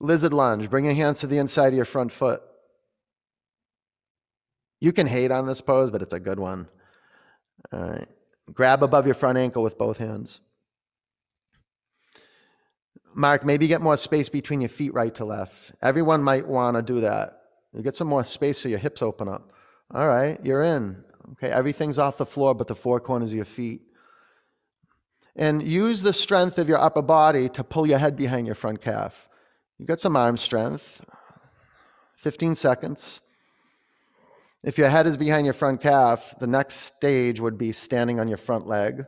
[0.00, 0.68] Lizard lunge.
[0.68, 2.42] Bring your hands to the inside of your front foot.
[4.80, 6.68] You can hate on this pose, but it's a good one.
[7.72, 8.08] All right.
[8.52, 10.42] Grab above your front ankle with both hands.
[13.14, 15.72] Mark, maybe get more space between your feet right to left.
[15.82, 17.40] Everyone might want to do that.
[17.72, 19.52] You get some more space so your hips open up.
[19.92, 21.04] All right, you're in.
[21.32, 23.82] Okay, everything's off the floor but the four corners of your feet.
[25.36, 28.80] And use the strength of your upper body to pull your head behind your front
[28.80, 29.28] calf.
[29.78, 31.04] You got some arm strength.
[32.16, 33.20] 15 seconds.
[34.62, 38.28] If your head is behind your front calf, the next stage would be standing on
[38.28, 39.04] your front leg.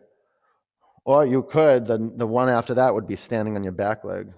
[1.06, 4.32] Or you could, the, the one after that would be standing on your back leg.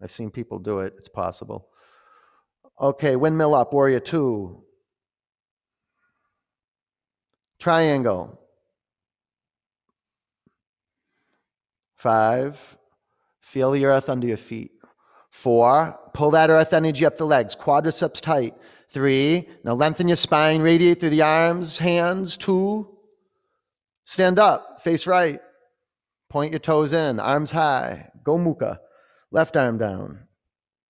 [0.00, 1.68] I've seen people do it, it's possible.
[2.80, 4.62] Okay, windmill up, warrior two.
[7.58, 8.38] Triangle.
[11.96, 12.78] Five,
[13.40, 14.70] feel the earth under your feet.
[15.30, 18.54] Four, pull that earth energy up the legs, quadriceps tight.
[18.88, 22.36] Three, now lengthen your spine, radiate through the arms, hands.
[22.36, 22.96] Two,
[24.04, 25.40] stand up, face right.
[26.32, 28.08] Point your toes in, arms high.
[28.24, 28.78] Go mukha.
[29.30, 30.20] Left arm down.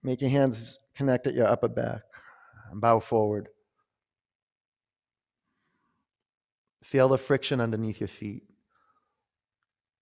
[0.04, 2.02] Make your hands connect at your upper back.
[2.72, 3.48] Bow forward.
[6.84, 8.44] Feel the friction underneath your feet.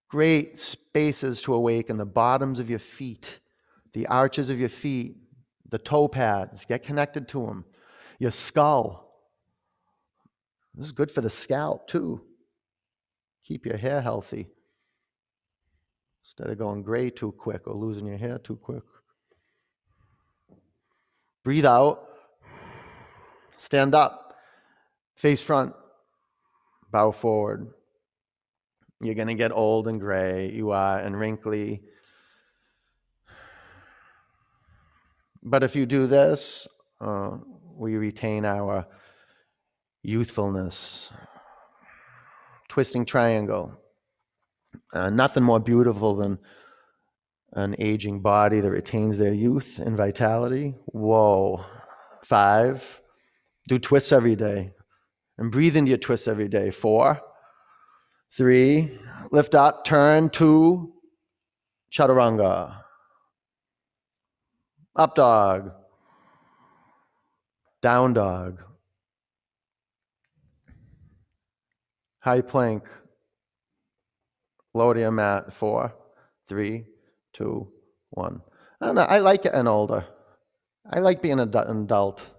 [0.09, 3.39] Great spaces to awaken the bottoms of your feet,
[3.93, 5.17] the arches of your feet,
[5.67, 6.65] the toe pads.
[6.65, 7.65] Get connected to them.
[8.19, 9.11] Your skull.
[10.75, 12.21] This is good for the scalp, too.
[13.43, 14.47] Keep your hair healthy
[16.23, 18.83] instead of going gray too quick or losing your hair too quick.
[21.43, 22.07] Breathe out.
[23.57, 24.35] Stand up.
[25.15, 25.73] Face front
[26.91, 27.73] bow forward.
[29.01, 31.81] You're going to get old and gray, you are, and wrinkly.
[35.41, 36.67] But if you do this,
[36.99, 37.37] uh,
[37.75, 38.85] we retain our
[40.03, 41.11] youthfulness.
[42.67, 43.80] Twisting triangle.
[44.93, 46.39] Uh, nothing more beautiful than
[47.53, 50.75] an aging body that retains their youth and vitality.
[50.85, 51.65] Whoa.
[52.23, 53.01] Five,
[53.67, 54.73] do twists every day.
[55.37, 56.71] And breathe into your twists every day.
[56.71, 57.19] Four,
[58.35, 58.97] three,
[59.31, 60.93] lift up, turn, two,
[61.91, 62.77] chaturanga.
[64.95, 65.71] Up dog,
[67.81, 68.61] down dog,
[72.19, 72.83] high plank,
[74.73, 75.53] lower mat.
[75.53, 75.93] Four,
[76.47, 76.85] three,
[77.33, 77.71] two,
[78.11, 78.41] one.
[78.79, 79.01] I don't know.
[79.01, 80.05] I like getting older.
[80.89, 82.29] I like being an adult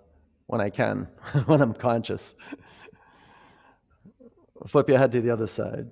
[0.47, 1.09] when I can,
[1.47, 2.35] when I'm conscious.
[4.67, 5.91] Flip your head to the other side.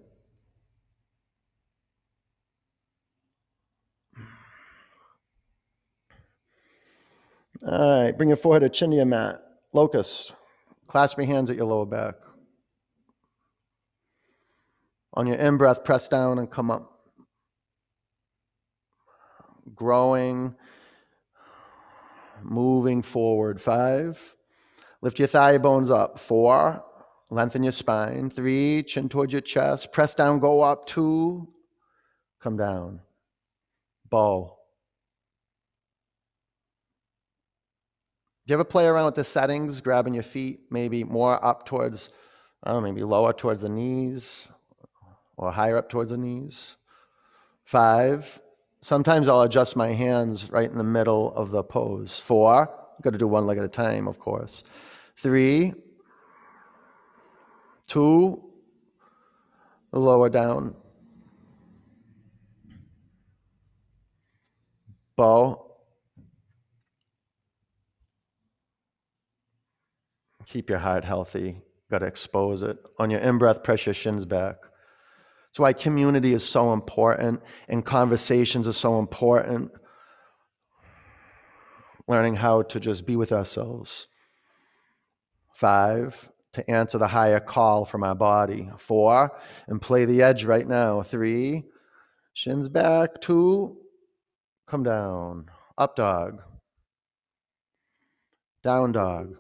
[7.67, 9.43] All right, bring your forehead to chin to your mat.
[9.73, 10.35] Locust.
[10.89, 12.15] Clasp your hands at your lower back.
[15.15, 16.91] On your in breath, press down and come up
[19.75, 20.55] growing,
[22.43, 23.61] moving forward.
[23.61, 24.37] Five,
[25.01, 26.19] lift your thigh bones up.
[26.19, 26.85] Four,
[27.31, 28.31] lengthen your spine.
[28.31, 29.93] Three, chin towards your chest.
[29.93, 30.87] Press down, go up.
[30.87, 31.49] Two,
[32.41, 33.01] come down.
[34.09, 34.57] Bow.
[38.47, 42.11] Do you ever play around with the settings, grabbing your feet maybe more up towards,
[42.65, 44.49] I don't know, maybe lower towards the knees
[45.41, 46.77] or higher up towards the knees?
[47.65, 48.41] Five,
[48.83, 52.19] Sometimes I'll adjust my hands right in the middle of the pose.
[52.19, 52.67] Four,
[53.03, 54.65] got to do one leg at a time, of course.
[55.17, 55.75] Three,
[57.87, 58.43] two,
[59.93, 60.75] lower down.
[65.15, 65.67] Bow.
[70.47, 71.61] Keep your heart healthy.
[71.91, 72.79] Got to expose it.
[72.99, 74.57] On your in breath, press your shins back.
[75.51, 79.73] That's why community is so important and conversations are so important.
[82.07, 84.07] Learning how to just be with ourselves.
[85.53, 88.71] Five, to answer the higher call from our body.
[88.79, 89.33] Four,
[89.67, 91.03] and play the edge right now.
[91.03, 91.65] Three,
[92.33, 93.21] shins back.
[93.21, 93.77] Two,
[94.69, 95.51] come down.
[95.77, 96.43] Up dog.
[98.63, 99.35] Down dog.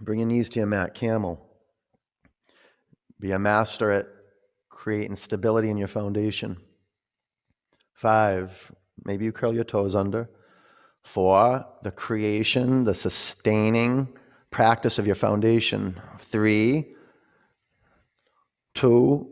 [0.00, 0.94] Bring your knees to your mat.
[0.94, 1.45] Camel.
[3.18, 4.06] Be a master at
[4.68, 6.58] creating stability in your foundation.
[7.94, 8.72] Five,
[9.04, 10.28] maybe you curl your toes under.
[11.02, 14.08] Four, the creation, the sustaining
[14.50, 16.00] practice of your foundation.
[16.18, 16.94] Three,
[18.74, 19.30] two,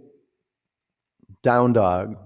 [1.42, 2.16] down dog.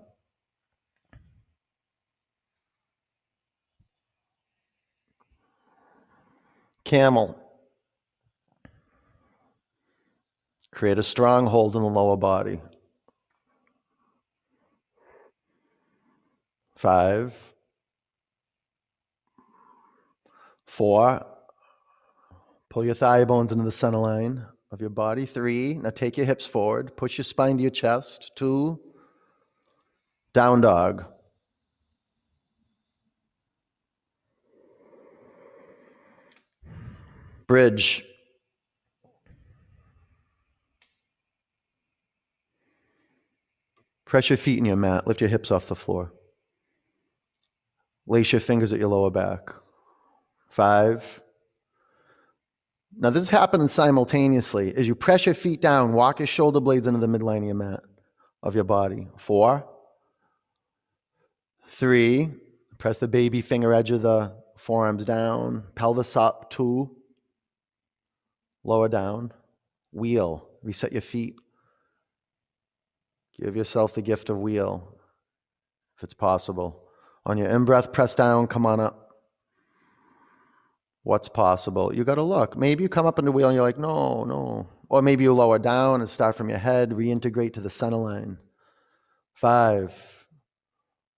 [6.85, 7.48] Camel.
[10.79, 12.61] Create a stronghold in the lower body.
[16.77, 17.35] Five.
[20.67, 21.27] Four.
[22.69, 25.27] Pull your thigh bones into the center line of your body.
[25.27, 25.75] Three.
[25.75, 26.97] Now take your hips forward.
[26.97, 28.31] Push your spine to your chest.
[28.37, 28.79] Two.
[30.33, 31.05] Down dog.
[37.49, 38.08] Bridge.
[44.09, 45.07] Press your feet in your mat.
[45.07, 46.11] Lift your hips off the floor.
[48.07, 49.51] Lace your fingers at your lower back.
[50.49, 51.23] Five.
[52.97, 54.75] Now, this is happening simultaneously.
[54.75, 57.55] As you press your feet down, walk your shoulder blades into the midline of your
[57.55, 57.81] mat,
[58.43, 59.09] of your body.
[59.19, 59.69] Four.
[61.69, 62.31] Three.
[62.79, 65.65] Press the baby finger edge of the forearms down.
[65.75, 66.49] Pelvis up.
[66.49, 66.97] Two.
[68.65, 69.33] Lower down.
[69.93, 70.49] Wheel.
[70.63, 71.35] Reset your feet.
[73.41, 74.97] Give yourself the gift of wheel,
[75.97, 76.83] if it's possible.
[77.25, 79.11] On your in breath, press down, come on up.
[81.03, 81.95] What's possible?
[81.95, 82.57] You got to look.
[82.57, 84.69] Maybe you come up in the wheel and you're like, no, no.
[84.89, 88.39] Or maybe you lower down and start from your head, reintegrate to the center line.
[89.35, 90.27] Five,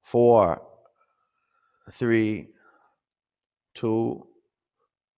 [0.03, 0.62] four,
[1.90, 2.49] three,
[3.74, 4.26] two.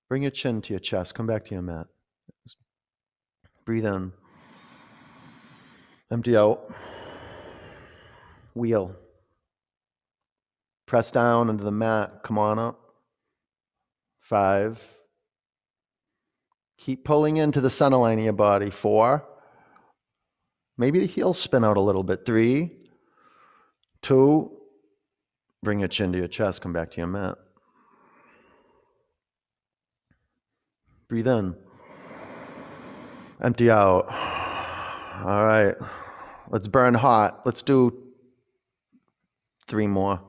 [0.09, 1.14] Bring your chin to your chest.
[1.14, 1.87] Come back to your mat.
[3.64, 4.12] Breathe in.
[6.13, 6.71] Empty out.
[8.55, 8.95] Wheel.
[10.87, 12.23] Press down into the mat.
[12.23, 12.79] Come on up.
[14.21, 14.99] Five.
[16.77, 18.69] Keep pulling into the center line of your body.
[18.69, 19.27] Four.
[20.77, 22.27] Maybe the heels spin out a little bit.
[22.27, 22.73] Three.
[24.03, 24.51] Two.
[25.63, 26.61] Bring your chin to your chest.
[26.61, 27.39] Come back to your mat.
[31.09, 31.57] Breathe in.
[33.41, 34.13] Empty out.
[35.25, 35.75] All right.
[36.49, 37.43] Let's burn hot.
[37.45, 37.97] Let's do
[39.66, 40.20] three more.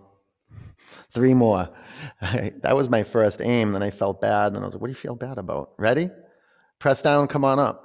[1.11, 1.69] Three more.
[2.21, 3.73] that was my first aim.
[3.73, 4.53] Then I felt bad.
[4.53, 5.71] And I was like, what do you feel bad about?
[5.77, 6.09] Ready?
[6.79, 7.83] Press down, come on up.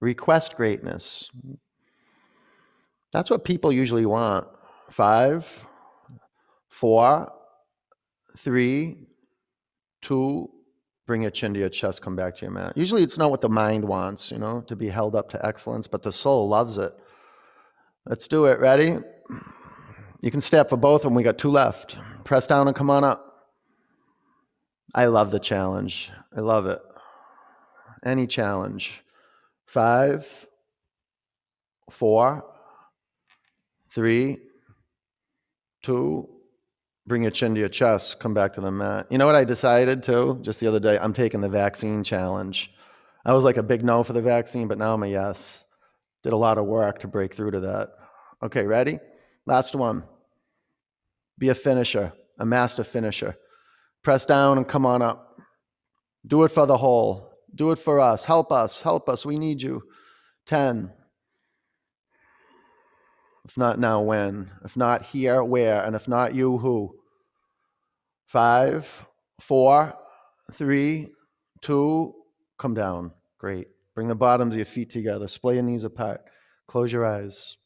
[0.00, 1.30] Request greatness.
[3.12, 4.46] That's what people usually want.
[4.90, 5.66] Five,
[6.68, 7.32] four,
[8.36, 9.08] three,
[10.00, 10.50] two,
[11.08, 12.74] bring your chin to your chest, come back to your mat.
[12.76, 15.86] Usually it's not what the mind wants, you know, to be held up to excellence,
[15.86, 16.92] but the soul loves it.
[18.04, 18.60] Let's do it.
[18.60, 18.98] Ready?
[20.20, 21.14] You can step for both of them.
[21.14, 21.98] We got two left.
[22.24, 23.24] Press down and come on up.
[24.94, 26.12] I love the challenge.
[26.36, 26.80] I love it.
[28.04, 29.02] Any challenge.
[29.64, 30.46] Five,
[31.90, 32.44] four,
[33.90, 34.38] three,
[35.82, 36.28] two,
[37.08, 39.06] bring your chin to your chest, come back to the mat.
[39.10, 40.98] You know what I decided too, just the other day?
[41.00, 42.70] I'm taking the vaccine challenge.
[43.24, 45.64] I was like a big no for the vaccine, but now I'm a yes.
[46.22, 47.88] Did a lot of work to break through to that.
[48.42, 48.98] Okay, ready?
[49.46, 50.04] Last one.
[51.38, 53.36] Be a finisher, a master finisher.
[54.02, 55.40] Press down and come on up.
[56.26, 57.32] Do it for the whole.
[57.54, 58.24] Do it for us.
[58.24, 58.82] Help us.
[58.82, 59.24] Help us.
[59.24, 59.82] We need you.
[60.46, 60.92] 10.
[63.46, 64.50] If not now, when?
[64.64, 65.82] If not here, where?
[65.82, 66.97] And if not you, who?
[68.28, 69.06] Five,
[69.40, 69.94] four,
[70.52, 71.08] three,
[71.62, 72.14] two,
[72.58, 73.12] come down.
[73.38, 73.68] Great.
[73.94, 75.26] Bring the bottoms of your feet together.
[75.26, 76.20] Splay your knees apart.
[76.66, 77.56] Close your eyes.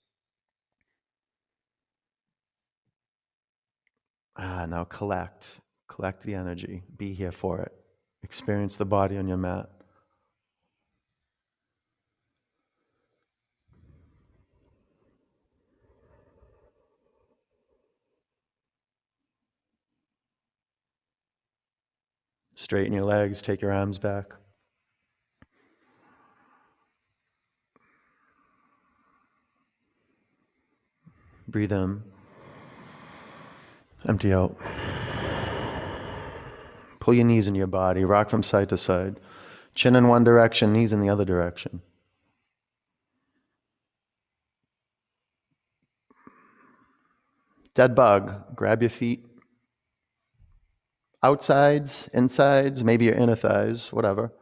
[4.37, 5.59] Ah, now collect.
[5.89, 6.85] Collect the energy.
[6.97, 7.73] Be here for it.
[8.23, 9.69] Experience the body on your mat.
[22.73, 24.33] Straighten your legs, take your arms back.
[31.47, 32.03] Breathe in.
[34.09, 34.57] Empty out.
[36.99, 39.21] Pull your knees into your body, rock from side to side.
[39.75, 41.83] Chin in one direction, knees in the other direction.
[47.75, 49.27] Dead bug, grab your feet.
[51.23, 54.33] Outsides, insides, maybe your inner thighs, whatever.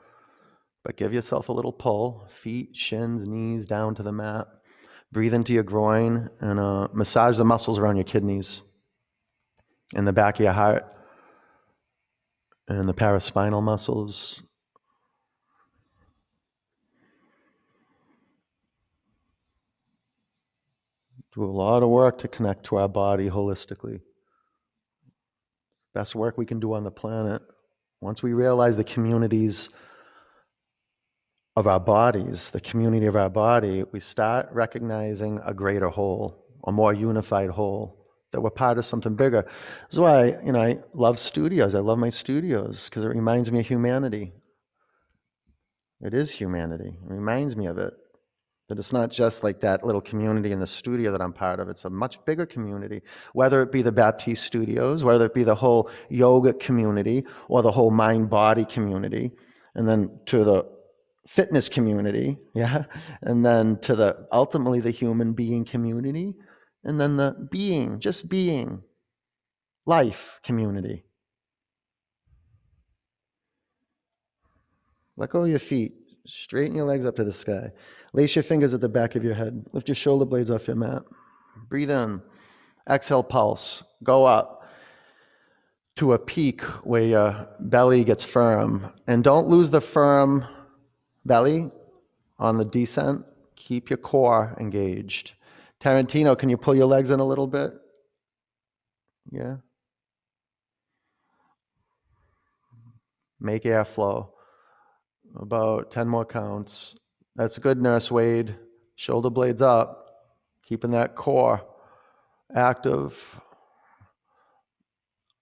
[0.82, 2.26] But give yourself a little pull.
[2.30, 4.46] Feet, shins, knees down to the mat.
[5.12, 8.62] Breathe into your groin and uh, massage the muscles around your kidneys
[9.94, 10.86] in the back of your heart
[12.68, 14.42] and the paraspinal muscles.
[21.34, 24.00] Do a lot of work to connect to our body holistically.
[25.94, 27.42] Best work we can do on the planet.
[28.00, 29.70] Once we realize the communities
[31.56, 36.72] of our bodies, the community of our body, we start recognizing a greater whole, a
[36.72, 38.00] more unified whole
[38.32, 39.42] that we're part of something bigger.
[39.42, 41.74] This is why you know I love studios.
[41.74, 44.32] I love my studios because it reminds me of humanity.
[46.00, 46.96] It is humanity.
[47.02, 47.92] It reminds me of it.
[48.70, 51.68] That it's not just like that little community in the studio that I'm part of.
[51.68, 53.02] It's a much bigger community.
[53.34, 57.72] Whether it be the Baptiste studios, whether it be the whole yoga community or the
[57.72, 59.32] whole mind body community,
[59.74, 60.64] and then to the
[61.26, 62.84] fitness community, yeah,
[63.22, 66.36] and then to the ultimately the human being community
[66.84, 68.82] and then the being, just being,
[69.86, 71.04] life community.
[75.16, 75.99] Let go of your feet.
[76.26, 77.70] Straighten your legs up to the sky.
[78.12, 79.66] Lace your fingers at the back of your head.
[79.72, 81.02] Lift your shoulder blades off your mat.
[81.68, 82.22] Breathe in.
[82.88, 83.82] Exhale, pulse.
[84.02, 84.68] Go up
[85.96, 88.92] to a peak where your belly gets firm.
[89.06, 90.44] And don't lose the firm
[91.24, 91.70] belly
[92.38, 93.24] on the descent.
[93.56, 95.34] Keep your core engaged.
[95.80, 97.72] Tarantino, can you pull your legs in a little bit?
[99.30, 99.56] Yeah.
[103.38, 104.30] Make airflow.
[105.36, 106.96] About 10 more counts.
[107.36, 108.56] That's good, Nurse Wade.
[108.96, 110.10] Shoulder blades up,
[110.62, 111.62] keeping that core
[112.54, 113.40] active.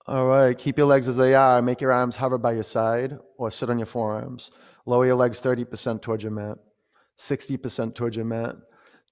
[0.06, 1.60] All right, keep your legs as they are.
[1.60, 4.50] Make your arms hover by your side or sit on your forearms.
[4.86, 6.58] Lower your legs 30% towards your mat,
[7.18, 8.56] 60% towards your mat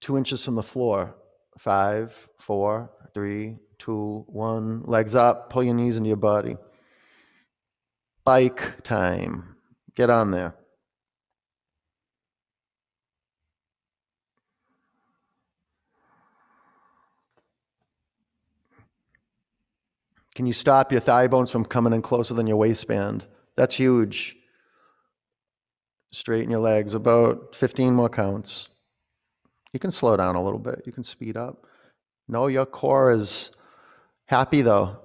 [0.00, 1.14] two inches from the floor.
[1.58, 4.82] Five, four, three, two, one.
[4.82, 6.56] Legs up, pull your knees into your body.
[8.24, 9.56] Bike time.
[9.94, 10.54] Get on there.
[20.36, 23.24] Can you stop your thigh bones from coming in closer than your waistband?
[23.56, 24.36] That's huge.
[26.12, 28.68] Straighten your legs, about 15 more counts.
[29.72, 31.64] You can slow down a little bit, you can speed up.
[32.28, 33.56] No, your core is
[34.26, 34.98] happy though.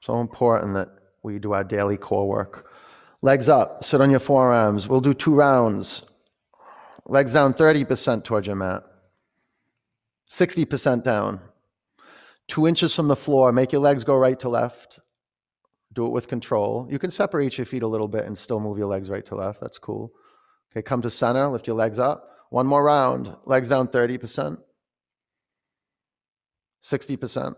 [0.00, 0.88] So important that
[1.22, 2.68] we do our daily core work.
[3.22, 4.88] Legs up, sit on your forearms.
[4.88, 6.04] We'll do two rounds.
[7.06, 8.82] Legs down 30% towards your mat,
[10.28, 11.40] 60% down.
[12.48, 15.00] Two inches from the floor, make your legs go right to left.
[15.92, 16.86] Do it with control.
[16.90, 19.36] You can separate your feet a little bit and still move your legs right to
[19.36, 19.60] left.
[19.60, 20.12] That's cool.
[20.72, 22.30] Okay, come to center, lift your legs up.
[22.50, 24.58] One more round, legs down 30%,
[26.82, 27.54] 60%.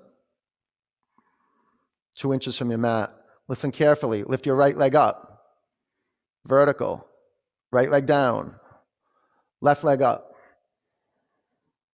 [2.17, 3.13] Two inches from your mat.
[3.49, 4.23] Listen carefully.
[4.23, 5.43] Lift your right leg up,
[6.47, 7.07] vertical.
[7.73, 8.55] Right leg down,
[9.61, 10.33] left leg up,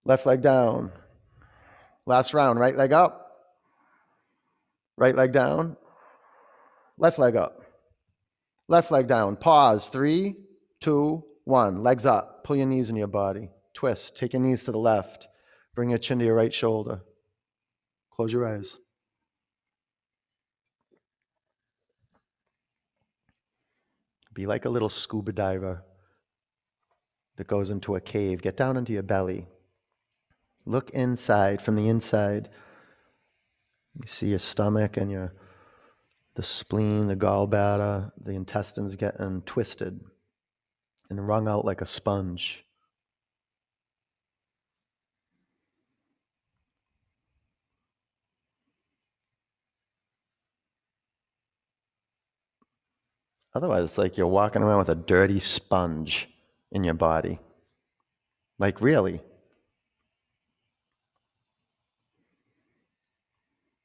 [0.05, 0.93] left leg down.
[2.07, 3.30] Last round, right leg up,
[4.96, 5.76] right leg down,
[6.98, 7.62] left leg up,
[8.68, 9.36] left leg down.
[9.36, 9.88] Pause.
[9.88, 10.34] Three,
[10.80, 11.82] two, one.
[11.82, 12.44] Legs up.
[12.44, 13.50] Pull your knees in your body.
[13.74, 14.16] Twist.
[14.16, 15.28] Take your knees to the left.
[15.74, 17.03] Bring your chin to your right shoulder.
[18.11, 18.76] Close your eyes.
[24.34, 25.84] Be like a little scuba diver
[27.36, 28.42] that goes into a cave.
[28.42, 29.46] Get down into your belly.
[30.64, 32.48] Look inside from the inside.
[34.00, 35.32] You see your stomach and your
[36.34, 40.00] the spleen, the gallbladder, the intestines getting twisted
[41.10, 42.64] and wrung out like a sponge.
[53.54, 56.30] Otherwise, it's like you're walking around with a dirty sponge
[56.70, 57.38] in your body.
[58.58, 59.20] Like, really.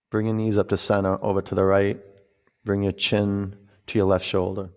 [0.09, 1.99] Bring your knees up to center, over to the right.
[2.63, 3.55] Bring your chin
[3.87, 4.69] to your left shoulder.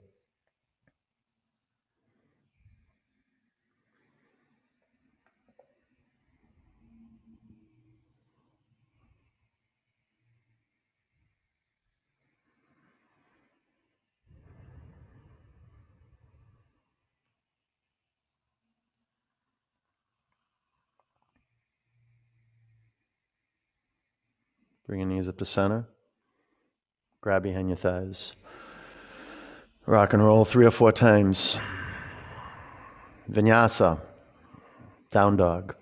[24.90, 25.86] Bring your knees up to center.
[27.20, 28.32] Grab behind your thighs.
[29.84, 31.58] Rock and roll three or four times.
[33.30, 34.00] Vinyasa,
[35.10, 35.76] down dog.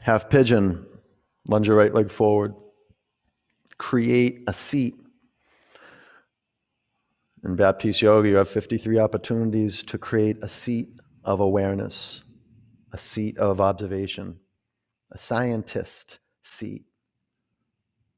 [0.00, 0.86] Half pigeon,
[1.46, 2.54] lunge your right leg forward.
[3.78, 4.96] Create a seat
[7.46, 10.88] in Baptiste Yoga, you have 53 opportunities to create a seat
[11.24, 12.24] of awareness,
[12.92, 14.40] a seat of observation,
[15.12, 16.82] a scientist seat.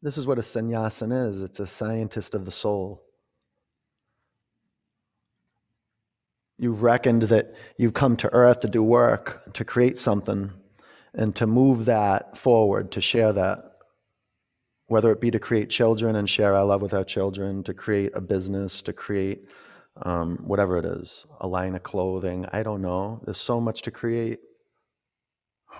[0.00, 3.04] This is what a sannyasin is it's a scientist of the soul.
[6.56, 10.52] You've reckoned that you've come to earth to do work, to create something,
[11.12, 13.67] and to move that forward, to share that
[14.88, 18.10] whether it be to create children and share our love with our children, to create
[18.14, 19.48] a business, to create
[20.02, 22.46] um, whatever it is, a line of clothing.
[22.52, 23.20] I don't know.
[23.24, 24.40] There's so much to create.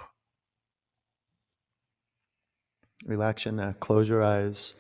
[3.06, 4.74] Relax your neck, close your eyes.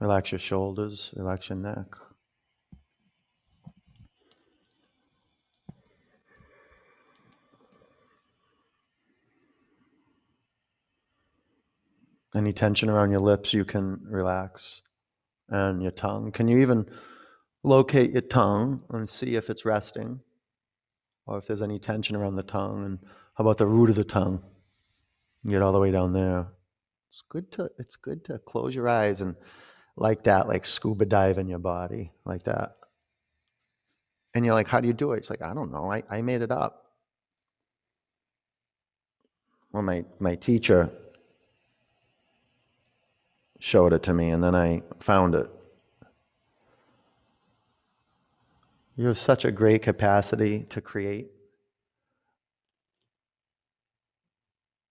[0.00, 1.86] Relax your shoulders, relax your neck.
[12.34, 14.82] Any tension around your lips, you can relax.
[15.48, 16.30] And your tongue.
[16.30, 16.86] Can you even
[17.64, 20.20] locate your tongue and see if it's resting?
[21.26, 22.84] Or if there's any tension around the tongue?
[22.84, 22.98] And
[23.34, 24.42] how about the root of the tongue?
[25.46, 26.46] Get all the way down there.
[27.10, 29.34] It's good to it's good to close your eyes and
[30.00, 32.72] like that, like scuba dive in your body, like that.
[34.34, 35.18] And you're like, how do you do it?
[35.18, 35.92] It's like, I don't know.
[35.92, 36.86] I, I made it up.
[39.72, 40.90] Well, my, my teacher
[43.58, 45.48] showed it to me, and then I found it.
[48.96, 51.30] You have such a great capacity to create,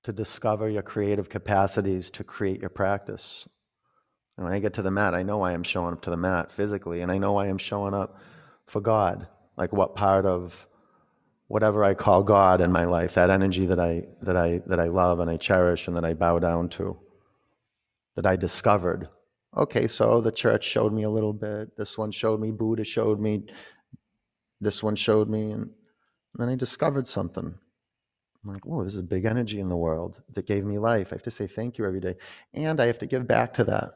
[0.03, 3.49] to discover your creative capacities to create your practice.
[4.39, 6.15] And when I get to the mat, I know I am showing up to the
[6.17, 8.17] mat physically, and I know I am showing up
[8.65, 9.27] for God.
[9.57, 10.65] Like what part of
[11.47, 14.85] whatever I call God in my life, that energy that I that I that I
[14.85, 16.97] love and I cherish and that I bow down to,
[18.15, 19.09] that I discovered
[19.57, 21.75] Okay, so the church showed me a little bit.
[21.75, 23.45] This one showed me, Buddha showed me,
[24.61, 25.71] this one showed me, and
[26.35, 27.45] then I discovered something.
[28.45, 31.11] I'm like, oh, this is a big energy in the world that gave me life.
[31.11, 32.15] I have to say thank you every day.
[32.53, 33.95] And I have to give back to that.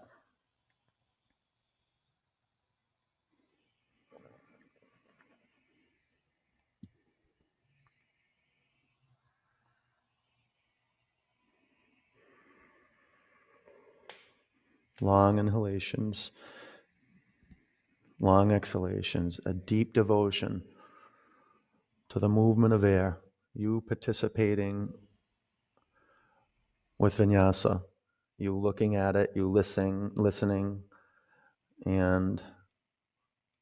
[15.03, 16.31] Long inhalations,
[18.21, 20.63] long exhalations, a deep devotion
[22.07, 23.19] to the movement of air,
[23.53, 24.93] you participating
[26.97, 27.81] with vinyasa,
[28.37, 30.83] you looking at it, you listening, listening,
[31.85, 32.41] and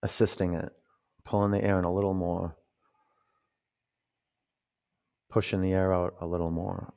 [0.04, 0.72] assisting it,
[1.26, 2.56] pulling the air in a little more,
[5.28, 6.94] pushing the air out a little more.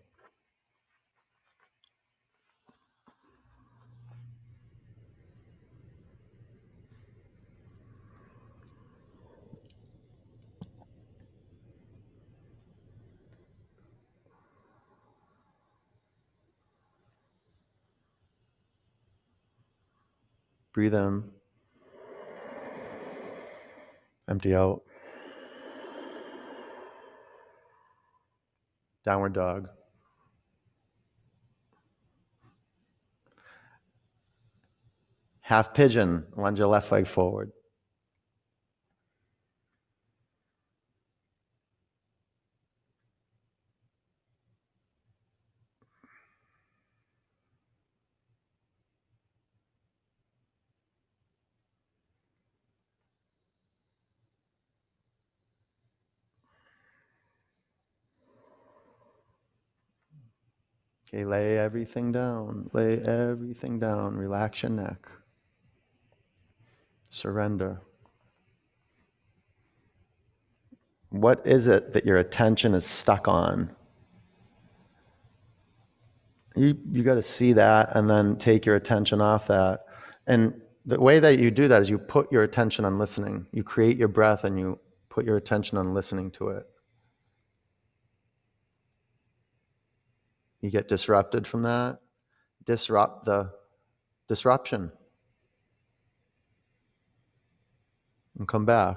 [20.74, 21.22] Breathe in.
[24.28, 24.82] Empty out.
[29.04, 29.68] Downward dog.
[35.42, 36.26] Half pigeon.
[36.36, 37.52] Lunge your left leg forward.
[61.14, 62.68] Okay, lay everything down.
[62.72, 64.16] Lay everything down.
[64.16, 65.08] Relax your neck.
[67.08, 67.80] Surrender.
[71.10, 73.70] What is it that your attention is stuck on?
[76.56, 79.84] You, you got to see that and then take your attention off that.
[80.26, 83.46] And the way that you do that is you put your attention on listening.
[83.52, 86.66] You create your breath and you put your attention on listening to it.
[90.64, 91.98] You get disrupted from that.
[92.64, 93.52] Disrupt the
[94.28, 94.92] disruption.
[98.38, 98.96] And come back.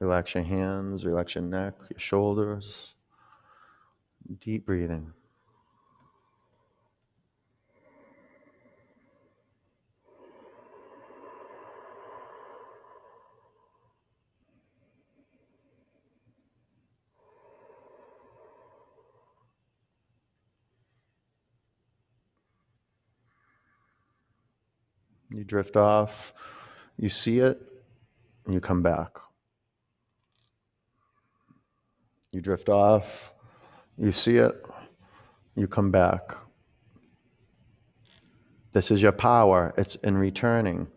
[0.00, 2.94] Relax your hands, relax your neck, your shoulders.
[4.38, 5.14] Deep breathing.
[25.38, 26.34] You drift off,
[26.96, 27.62] you see it,
[28.44, 29.18] and you come back.
[32.32, 33.32] You drift off,
[33.96, 34.66] you see it,
[35.54, 36.36] you come back.
[38.72, 39.72] This is your power.
[39.78, 40.88] It's in returning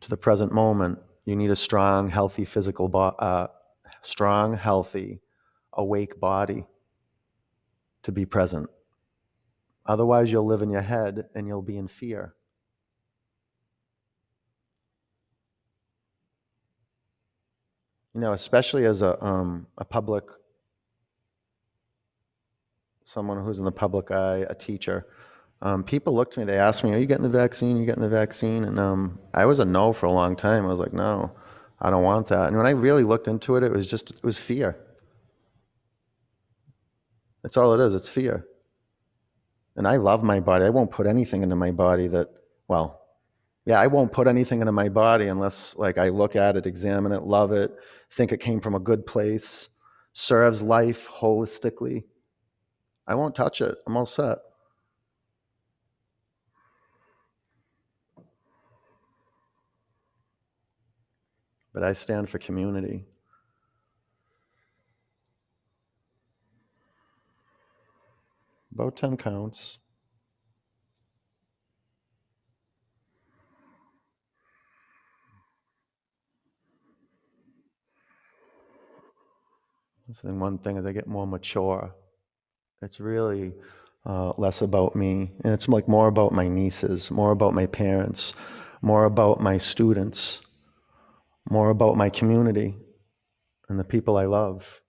[0.00, 1.00] to the present moment.
[1.24, 3.48] You need a strong, healthy physical, bo- uh,
[4.02, 5.18] strong, healthy,
[5.72, 6.66] awake body
[8.04, 8.70] to be present.
[9.88, 12.34] Otherwise, you'll live in your head and you'll be in fear.
[18.14, 20.24] You know, especially as a, um, a public,
[23.04, 25.06] someone who's in the public eye, a teacher,
[25.62, 27.76] um, people look to me, they ask me, Are you getting the vaccine?
[27.76, 28.64] Are you getting the vaccine?
[28.64, 30.64] And um, I was a no for a long time.
[30.64, 31.32] I was like, No,
[31.80, 32.48] I don't want that.
[32.48, 34.76] And when I really looked into it, it was just, it was fear.
[37.42, 38.46] That's all it is, it's fear.
[39.78, 40.64] And I love my body.
[40.64, 42.28] I won't put anything into my body that,
[42.66, 43.00] well,
[43.64, 47.12] yeah, I won't put anything into my body unless like I look at it, examine
[47.12, 47.70] it, love it,
[48.10, 49.68] think it came from a good place,
[50.12, 52.02] serves life holistically.
[53.06, 53.78] I won't touch it.
[53.86, 54.38] I'm all set.
[61.72, 63.04] But I stand for community.
[68.78, 69.80] About 10 counts.
[80.12, 81.92] So then one thing as I get more mature,
[82.80, 83.52] it's really
[84.06, 88.32] uh, less about me, and it's like more about my nieces, more about my parents,
[88.80, 90.40] more about my students,
[91.50, 92.76] more about my community
[93.68, 94.82] and the people I love.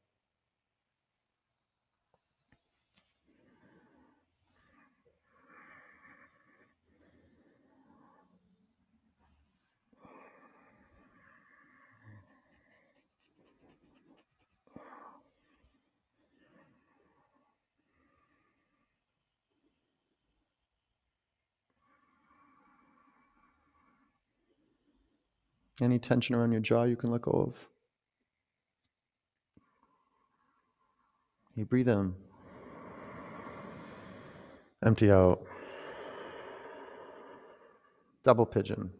[25.82, 27.68] Any tension around your jaw you can let go of.
[31.56, 32.16] You breathe in.
[34.84, 35.42] Empty out.
[38.24, 38.92] Double pigeon.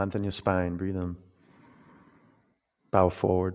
[0.00, 1.14] Lengthen your spine, breathe in.
[2.90, 3.54] Bow forward.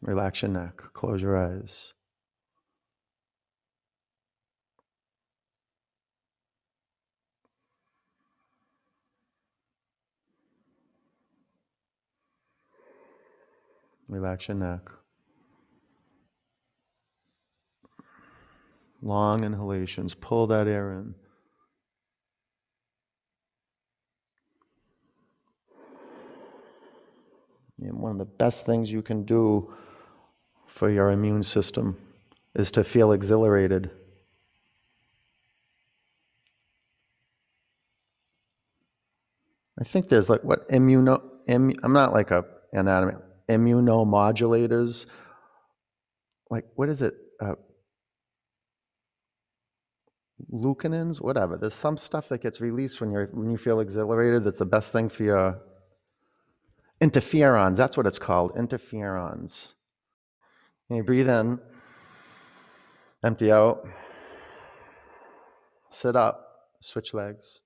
[0.00, 1.92] Relax your neck, close your eyes.
[14.06, 15.01] Relax your neck.
[19.02, 21.14] Long inhalations, pull that air in.
[27.80, 29.74] And one of the best things you can do
[30.66, 31.98] for your immune system
[32.54, 33.90] is to feel exhilarated.
[39.80, 43.14] I think there's like what immuno, immu, I'm not like a anatomy,
[43.48, 45.06] immunomodulators.
[46.50, 47.14] Like, what is it?
[47.40, 47.54] Uh,
[50.50, 51.56] leucanins, whatever.
[51.56, 54.44] There's some stuff that gets released when you're when you feel exhilarated.
[54.44, 55.60] That's the best thing for your
[57.00, 57.76] interferons.
[57.76, 59.72] That's what it's called, interferons.
[60.88, 61.58] And you breathe in,
[63.24, 63.86] empty out,
[65.90, 67.62] sit up, switch legs.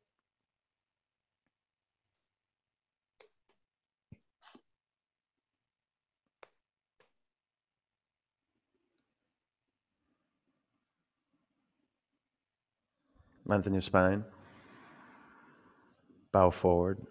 [13.47, 14.25] Lengthen your spine.
[16.33, 17.07] Bow forward.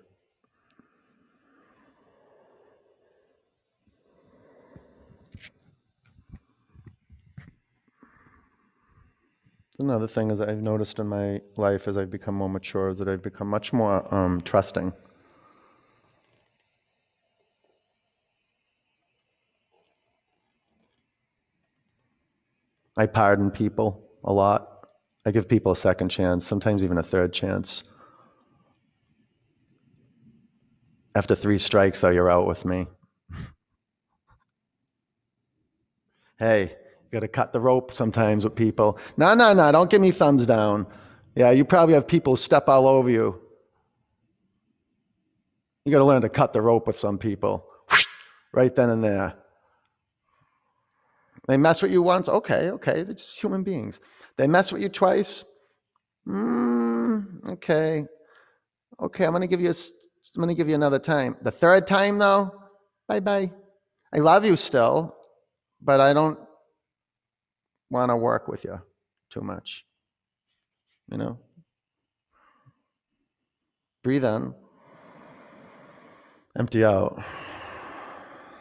[9.80, 13.10] Another thing is I've noticed in my life as I've become more mature is that
[13.10, 14.94] I've become much more um, trusting.
[22.98, 24.75] I pardon people a lot.
[25.26, 27.84] I give people a second chance, sometimes even a third chance.
[31.16, 32.88] After three strikes, though, you're out with me.
[36.38, 39.00] hey, you got to cut the rope sometimes with people.
[39.18, 40.86] No, no, no, don't give me thumbs down.
[41.34, 43.42] Yeah, you probably have people step all over you.
[45.86, 47.66] You got to learn to cut the rope with some people,
[48.54, 49.36] right then and there.
[51.48, 54.00] They mess with you once, okay, okay, they're just human beings.
[54.38, 55.44] They mess with you twice,
[56.28, 58.06] mm, okay,
[59.02, 59.26] okay.
[59.26, 59.70] I'm gonna give you.
[59.70, 59.74] A,
[60.36, 61.38] I'm gonna give you another time.
[61.44, 62.52] The third time, though,
[63.08, 63.52] bye bye.
[64.14, 65.16] I love you still,
[65.82, 66.40] but I don't
[67.90, 68.82] want to work with you
[69.30, 69.86] too much.
[71.12, 71.40] You know.
[74.04, 74.54] Breathe in.
[76.58, 77.24] Empty out.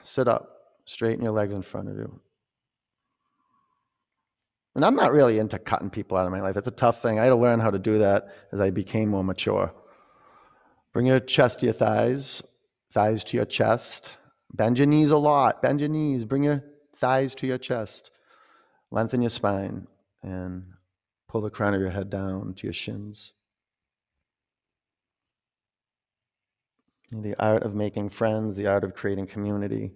[0.02, 0.48] Sit up.
[0.86, 2.20] Straighten your legs in front of you.
[4.74, 6.56] And I'm not really into cutting people out of my life.
[6.56, 7.18] It's a tough thing.
[7.18, 9.72] I had to learn how to do that as I became more mature.
[10.92, 12.42] Bring your chest to your thighs,
[12.92, 14.16] thighs to your chest.
[14.52, 15.62] Bend your knees a lot.
[15.62, 16.24] Bend your knees.
[16.24, 16.64] Bring your
[16.96, 18.10] thighs to your chest.
[18.90, 19.86] Lengthen your spine
[20.22, 20.64] and
[21.28, 23.32] pull the crown of your head down to your shins.
[27.12, 29.92] The art of making friends, the art of creating community,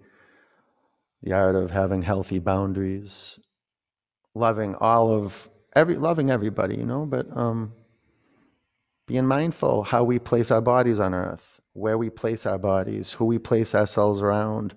[1.22, 3.40] the art of having healthy boundaries,
[4.38, 7.72] loving all of every loving everybody, you know, but um,
[9.06, 13.26] being mindful how we place our bodies on earth, where we place our bodies, who
[13.26, 14.74] we place ourselves around.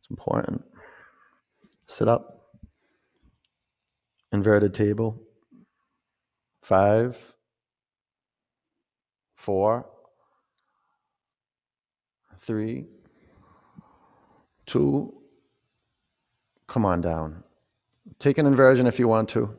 [0.00, 0.64] It's important.
[1.88, 2.48] Sit up.
[4.32, 5.22] Inverted table.
[6.62, 7.34] Five.
[9.36, 9.86] Four.
[12.38, 12.86] Three.
[14.66, 15.14] Two.
[16.66, 17.44] come on down.
[18.18, 19.54] Take an inversion if you want to.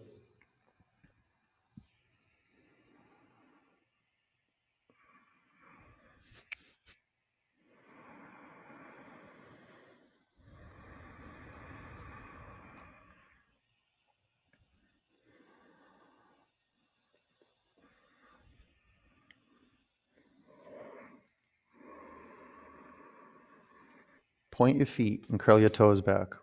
[24.51, 26.33] Point your feet and curl your toes back.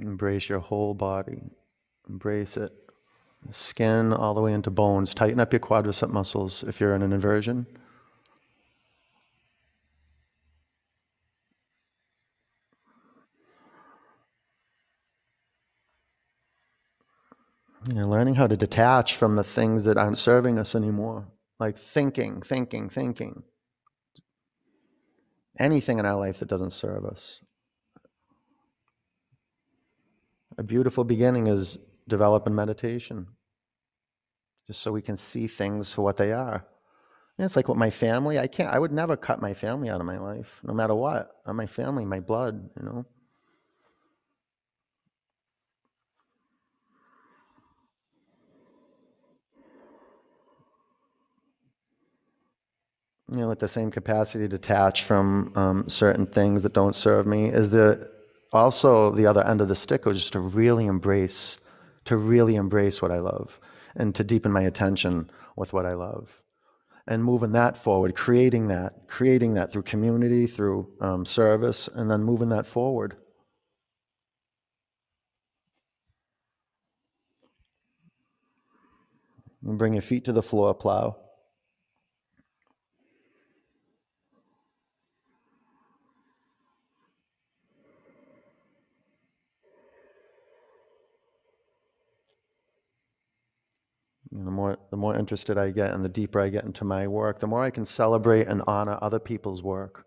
[0.00, 1.42] Embrace your whole body.
[2.08, 2.72] Embrace it.
[3.50, 5.14] Skin all the way into bones.
[5.14, 7.66] Tighten up your quadricep muscles if you're in an inversion.
[17.94, 21.28] You're learning how to detach from the things that aren't serving us anymore,
[21.58, 23.44] like thinking, thinking, thinking.
[25.58, 27.40] Anything in our life that doesn't serve us.
[30.58, 31.78] A beautiful beginning is
[32.08, 33.28] developing meditation,
[34.66, 36.66] just so we can see things for what they are.
[37.38, 40.00] And it's like with my family, I can't, I would never cut my family out
[40.00, 41.30] of my life, no matter what.
[41.46, 43.06] I'm my family, my blood, you know.
[53.30, 57.26] you know, with the same capacity to detach from um, certain things that don't serve
[57.26, 58.10] me is the
[58.52, 61.58] also the other end of the stick was just to really embrace,
[62.04, 63.60] to really embrace what I love
[63.94, 66.42] and to deepen my attention with what I love
[67.08, 72.22] and moving that forward, creating that, creating that through community, through um, service, and then
[72.22, 73.16] moving that forward.
[79.64, 81.16] And bring your feet to the floor, plow.
[94.30, 97.38] The more the more interested I get and the deeper I get into my work,
[97.38, 100.04] the more I can celebrate and honor other people's work.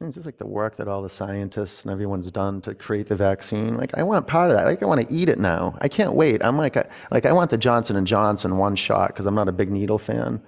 [0.00, 3.14] It's just like the work that all the scientists and everyone's done to create the
[3.16, 3.76] vaccine.
[3.76, 4.64] Like I want part of that.
[4.66, 5.76] Like I want to eat it now.
[5.80, 6.44] I can't wait.
[6.44, 6.76] I'm like,
[7.12, 9.98] like I want the Johnson and Johnson one shot because I'm not a big needle
[9.98, 10.42] fan.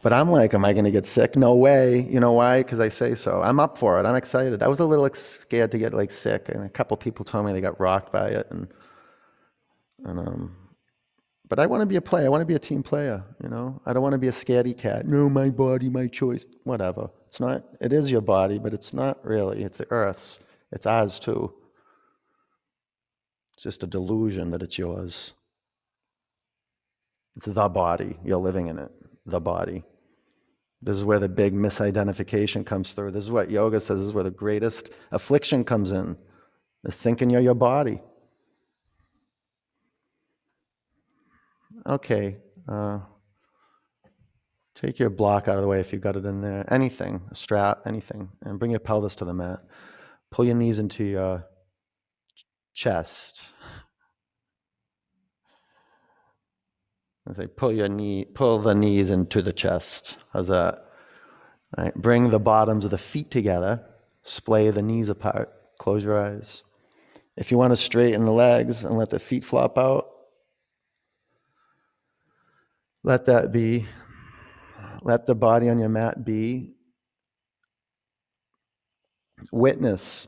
[0.00, 1.36] But I'm like, am I going to get sick?
[1.36, 2.02] No way.
[2.08, 2.62] You know why?
[2.62, 3.42] Because I say so.
[3.42, 4.06] I'm up for it.
[4.06, 4.62] I'm excited.
[4.62, 7.52] I was a little scared to get like sick, and a couple people told me
[7.52, 8.68] they got rocked by it, and
[10.04, 10.56] and um.
[11.48, 12.26] But I want to be a player.
[12.26, 13.24] I want to be a team player.
[13.42, 15.06] You know, I don't want to be a scaredy cat.
[15.06, 16.46] No, my body, my choice.
[16.64, 17.10] Whatever.
[17.26, 17.64] It's not.
[17.80, 19.64] It is your body, but it's not really.
[19.64, 20.38] It's the Earth's.
[20.70, 21.52] It's ours too.
[23.54, 25.32] It's just a delusion that it's yours.
[27.34, 28.18] It's the body.
[28.22, 28.92] You're living in it
[29.30, 29.84] the body.
[30.80, 33.10] This is where the big misidentification comes through.
[33.10, 36.16] This is what yoga says this is where the greatest affliction comes in.
[36.84, 38.00] The thinking you're your body.
[41.84, 42.36] Okay.
[42.68, 43.00] Uh,
[44.76, 46.64] take your block out of the way if you've got it in there.
[46.72, 48.28] Anything, a strap, anything.
[48.42, 49.64] And bring your pelvis to the mat.
[50.30, 51.44] Pull your knees into your
[52.74, 53.48] chest.
[57.32, 60.16] Say pull your knee, pull the knees into the chest.
[60.32, 60.84] How's that?
[61.94, 63.84] Bring the bottoms of the feet together.
[64.22, 65.52] Splay the knees apart.
[65.78, 66.62] Close your eyes.
[67.36, 70.08] If you want to straighten the legs and let the feet flop out,
[73.04, 73.86] let that be.
[75.02, 76.74] Let the body on your mat be.
[79.52, 80.26] Witness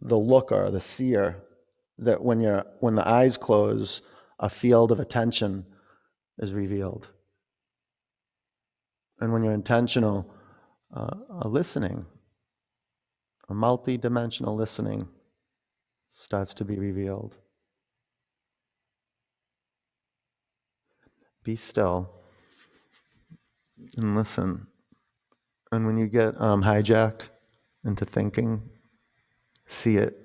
[0.00, 1.44] the looker, the seer,
[1.98, 4.02] that when, you when the eyes close,
[4.38, 5.66] a field of attention
[6.40, 7.10] is revealed.
[9.20, 10.32] And when you're intentional,
[10.94, 12.06] uh, a listening,
[13.48, 15.08] a multi dimensional listening
[16.12, 17.36] starts to be revealed.
[21.44, 22.10] Be still
[23.96, 24.66] and listen.
[25.72, 27.28] And when you get um, hijacked
[27.84, 28.62] into thinking,
[29.66, 30.16] see it,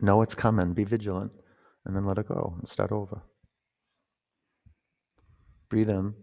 [0.00, 1.32] know it's coming, be vigilant,
[1.84, 3.22] and then let it go and start over.
[5.76, 6.14] Breathe in.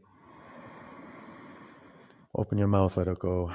[2.33, 3.51] Open your mouth, let it go.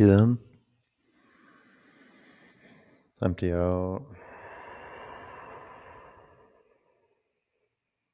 [0.00, 0.38] In.
[3.22, 4.02] Empty out.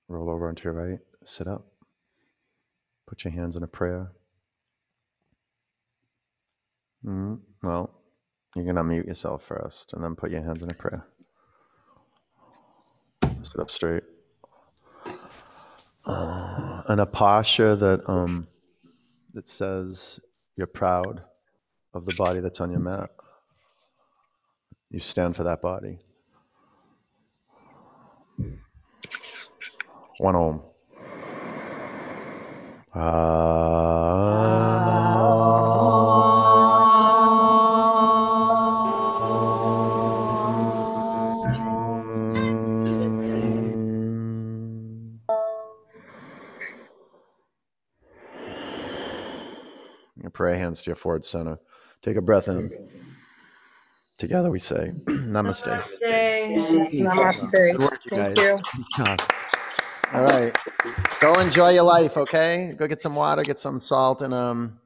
[0.09, 0.99] Roll over onto your right.
[1.25, 1.65] Sit up.
[3.07, 4.11] Put your hands in a prayer.
[7.05, 8.03] Mm, well,
[8.57, 11.07] you're going to mute yourself first and then put your hands in a prayer.
[13.43, 14.03] Sit up straight.
[16.05, 18.49] Uh, in a posture that um,
[19.35, 20.19] that says
[20.57, 21.23] you're proud
[21.97, 23.11] of the body that's on your mat.
[24.91, 25.99] You stand for that body.
[30.19, 30.63] One om.
[50.23, 51.59] Your prayer hands to your forward center.
[52.07, 52.71] Take a breath in.
[54.17, 55.83] Together we say, Namaste.
[56.01, 57.03] Namaste.
[57.03, 57.79] Namaste.
[57.81, 58.45] Work, you Thank guys.
[58.45, 58.61] you.
[58.77, 59.33] Good job.
[60.13, 60.57] All right.
[61.19, 62.77] Go enjoy your life, okay?
[62.79, 64.79] Go get some water, get some salt, and um,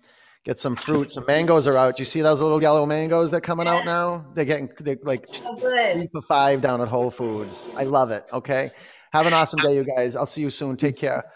[0.45, 1.11] get some fruit.
[1.11, 1.99] Some mangoes are out.
[1.99, 4.25] You see those little yellow mangoes that are coming out now?
[4.35, 7.69] They're getting they're like three for five down at Whole Foods.
[7.77, 8.25] I love it.
[8.33, 8.71] Okay.
[9.13, 10.17] Have an awesome day, you guys.
[10.17, 10.79] I'll see you soon.
[10.79, 11.31] Take care.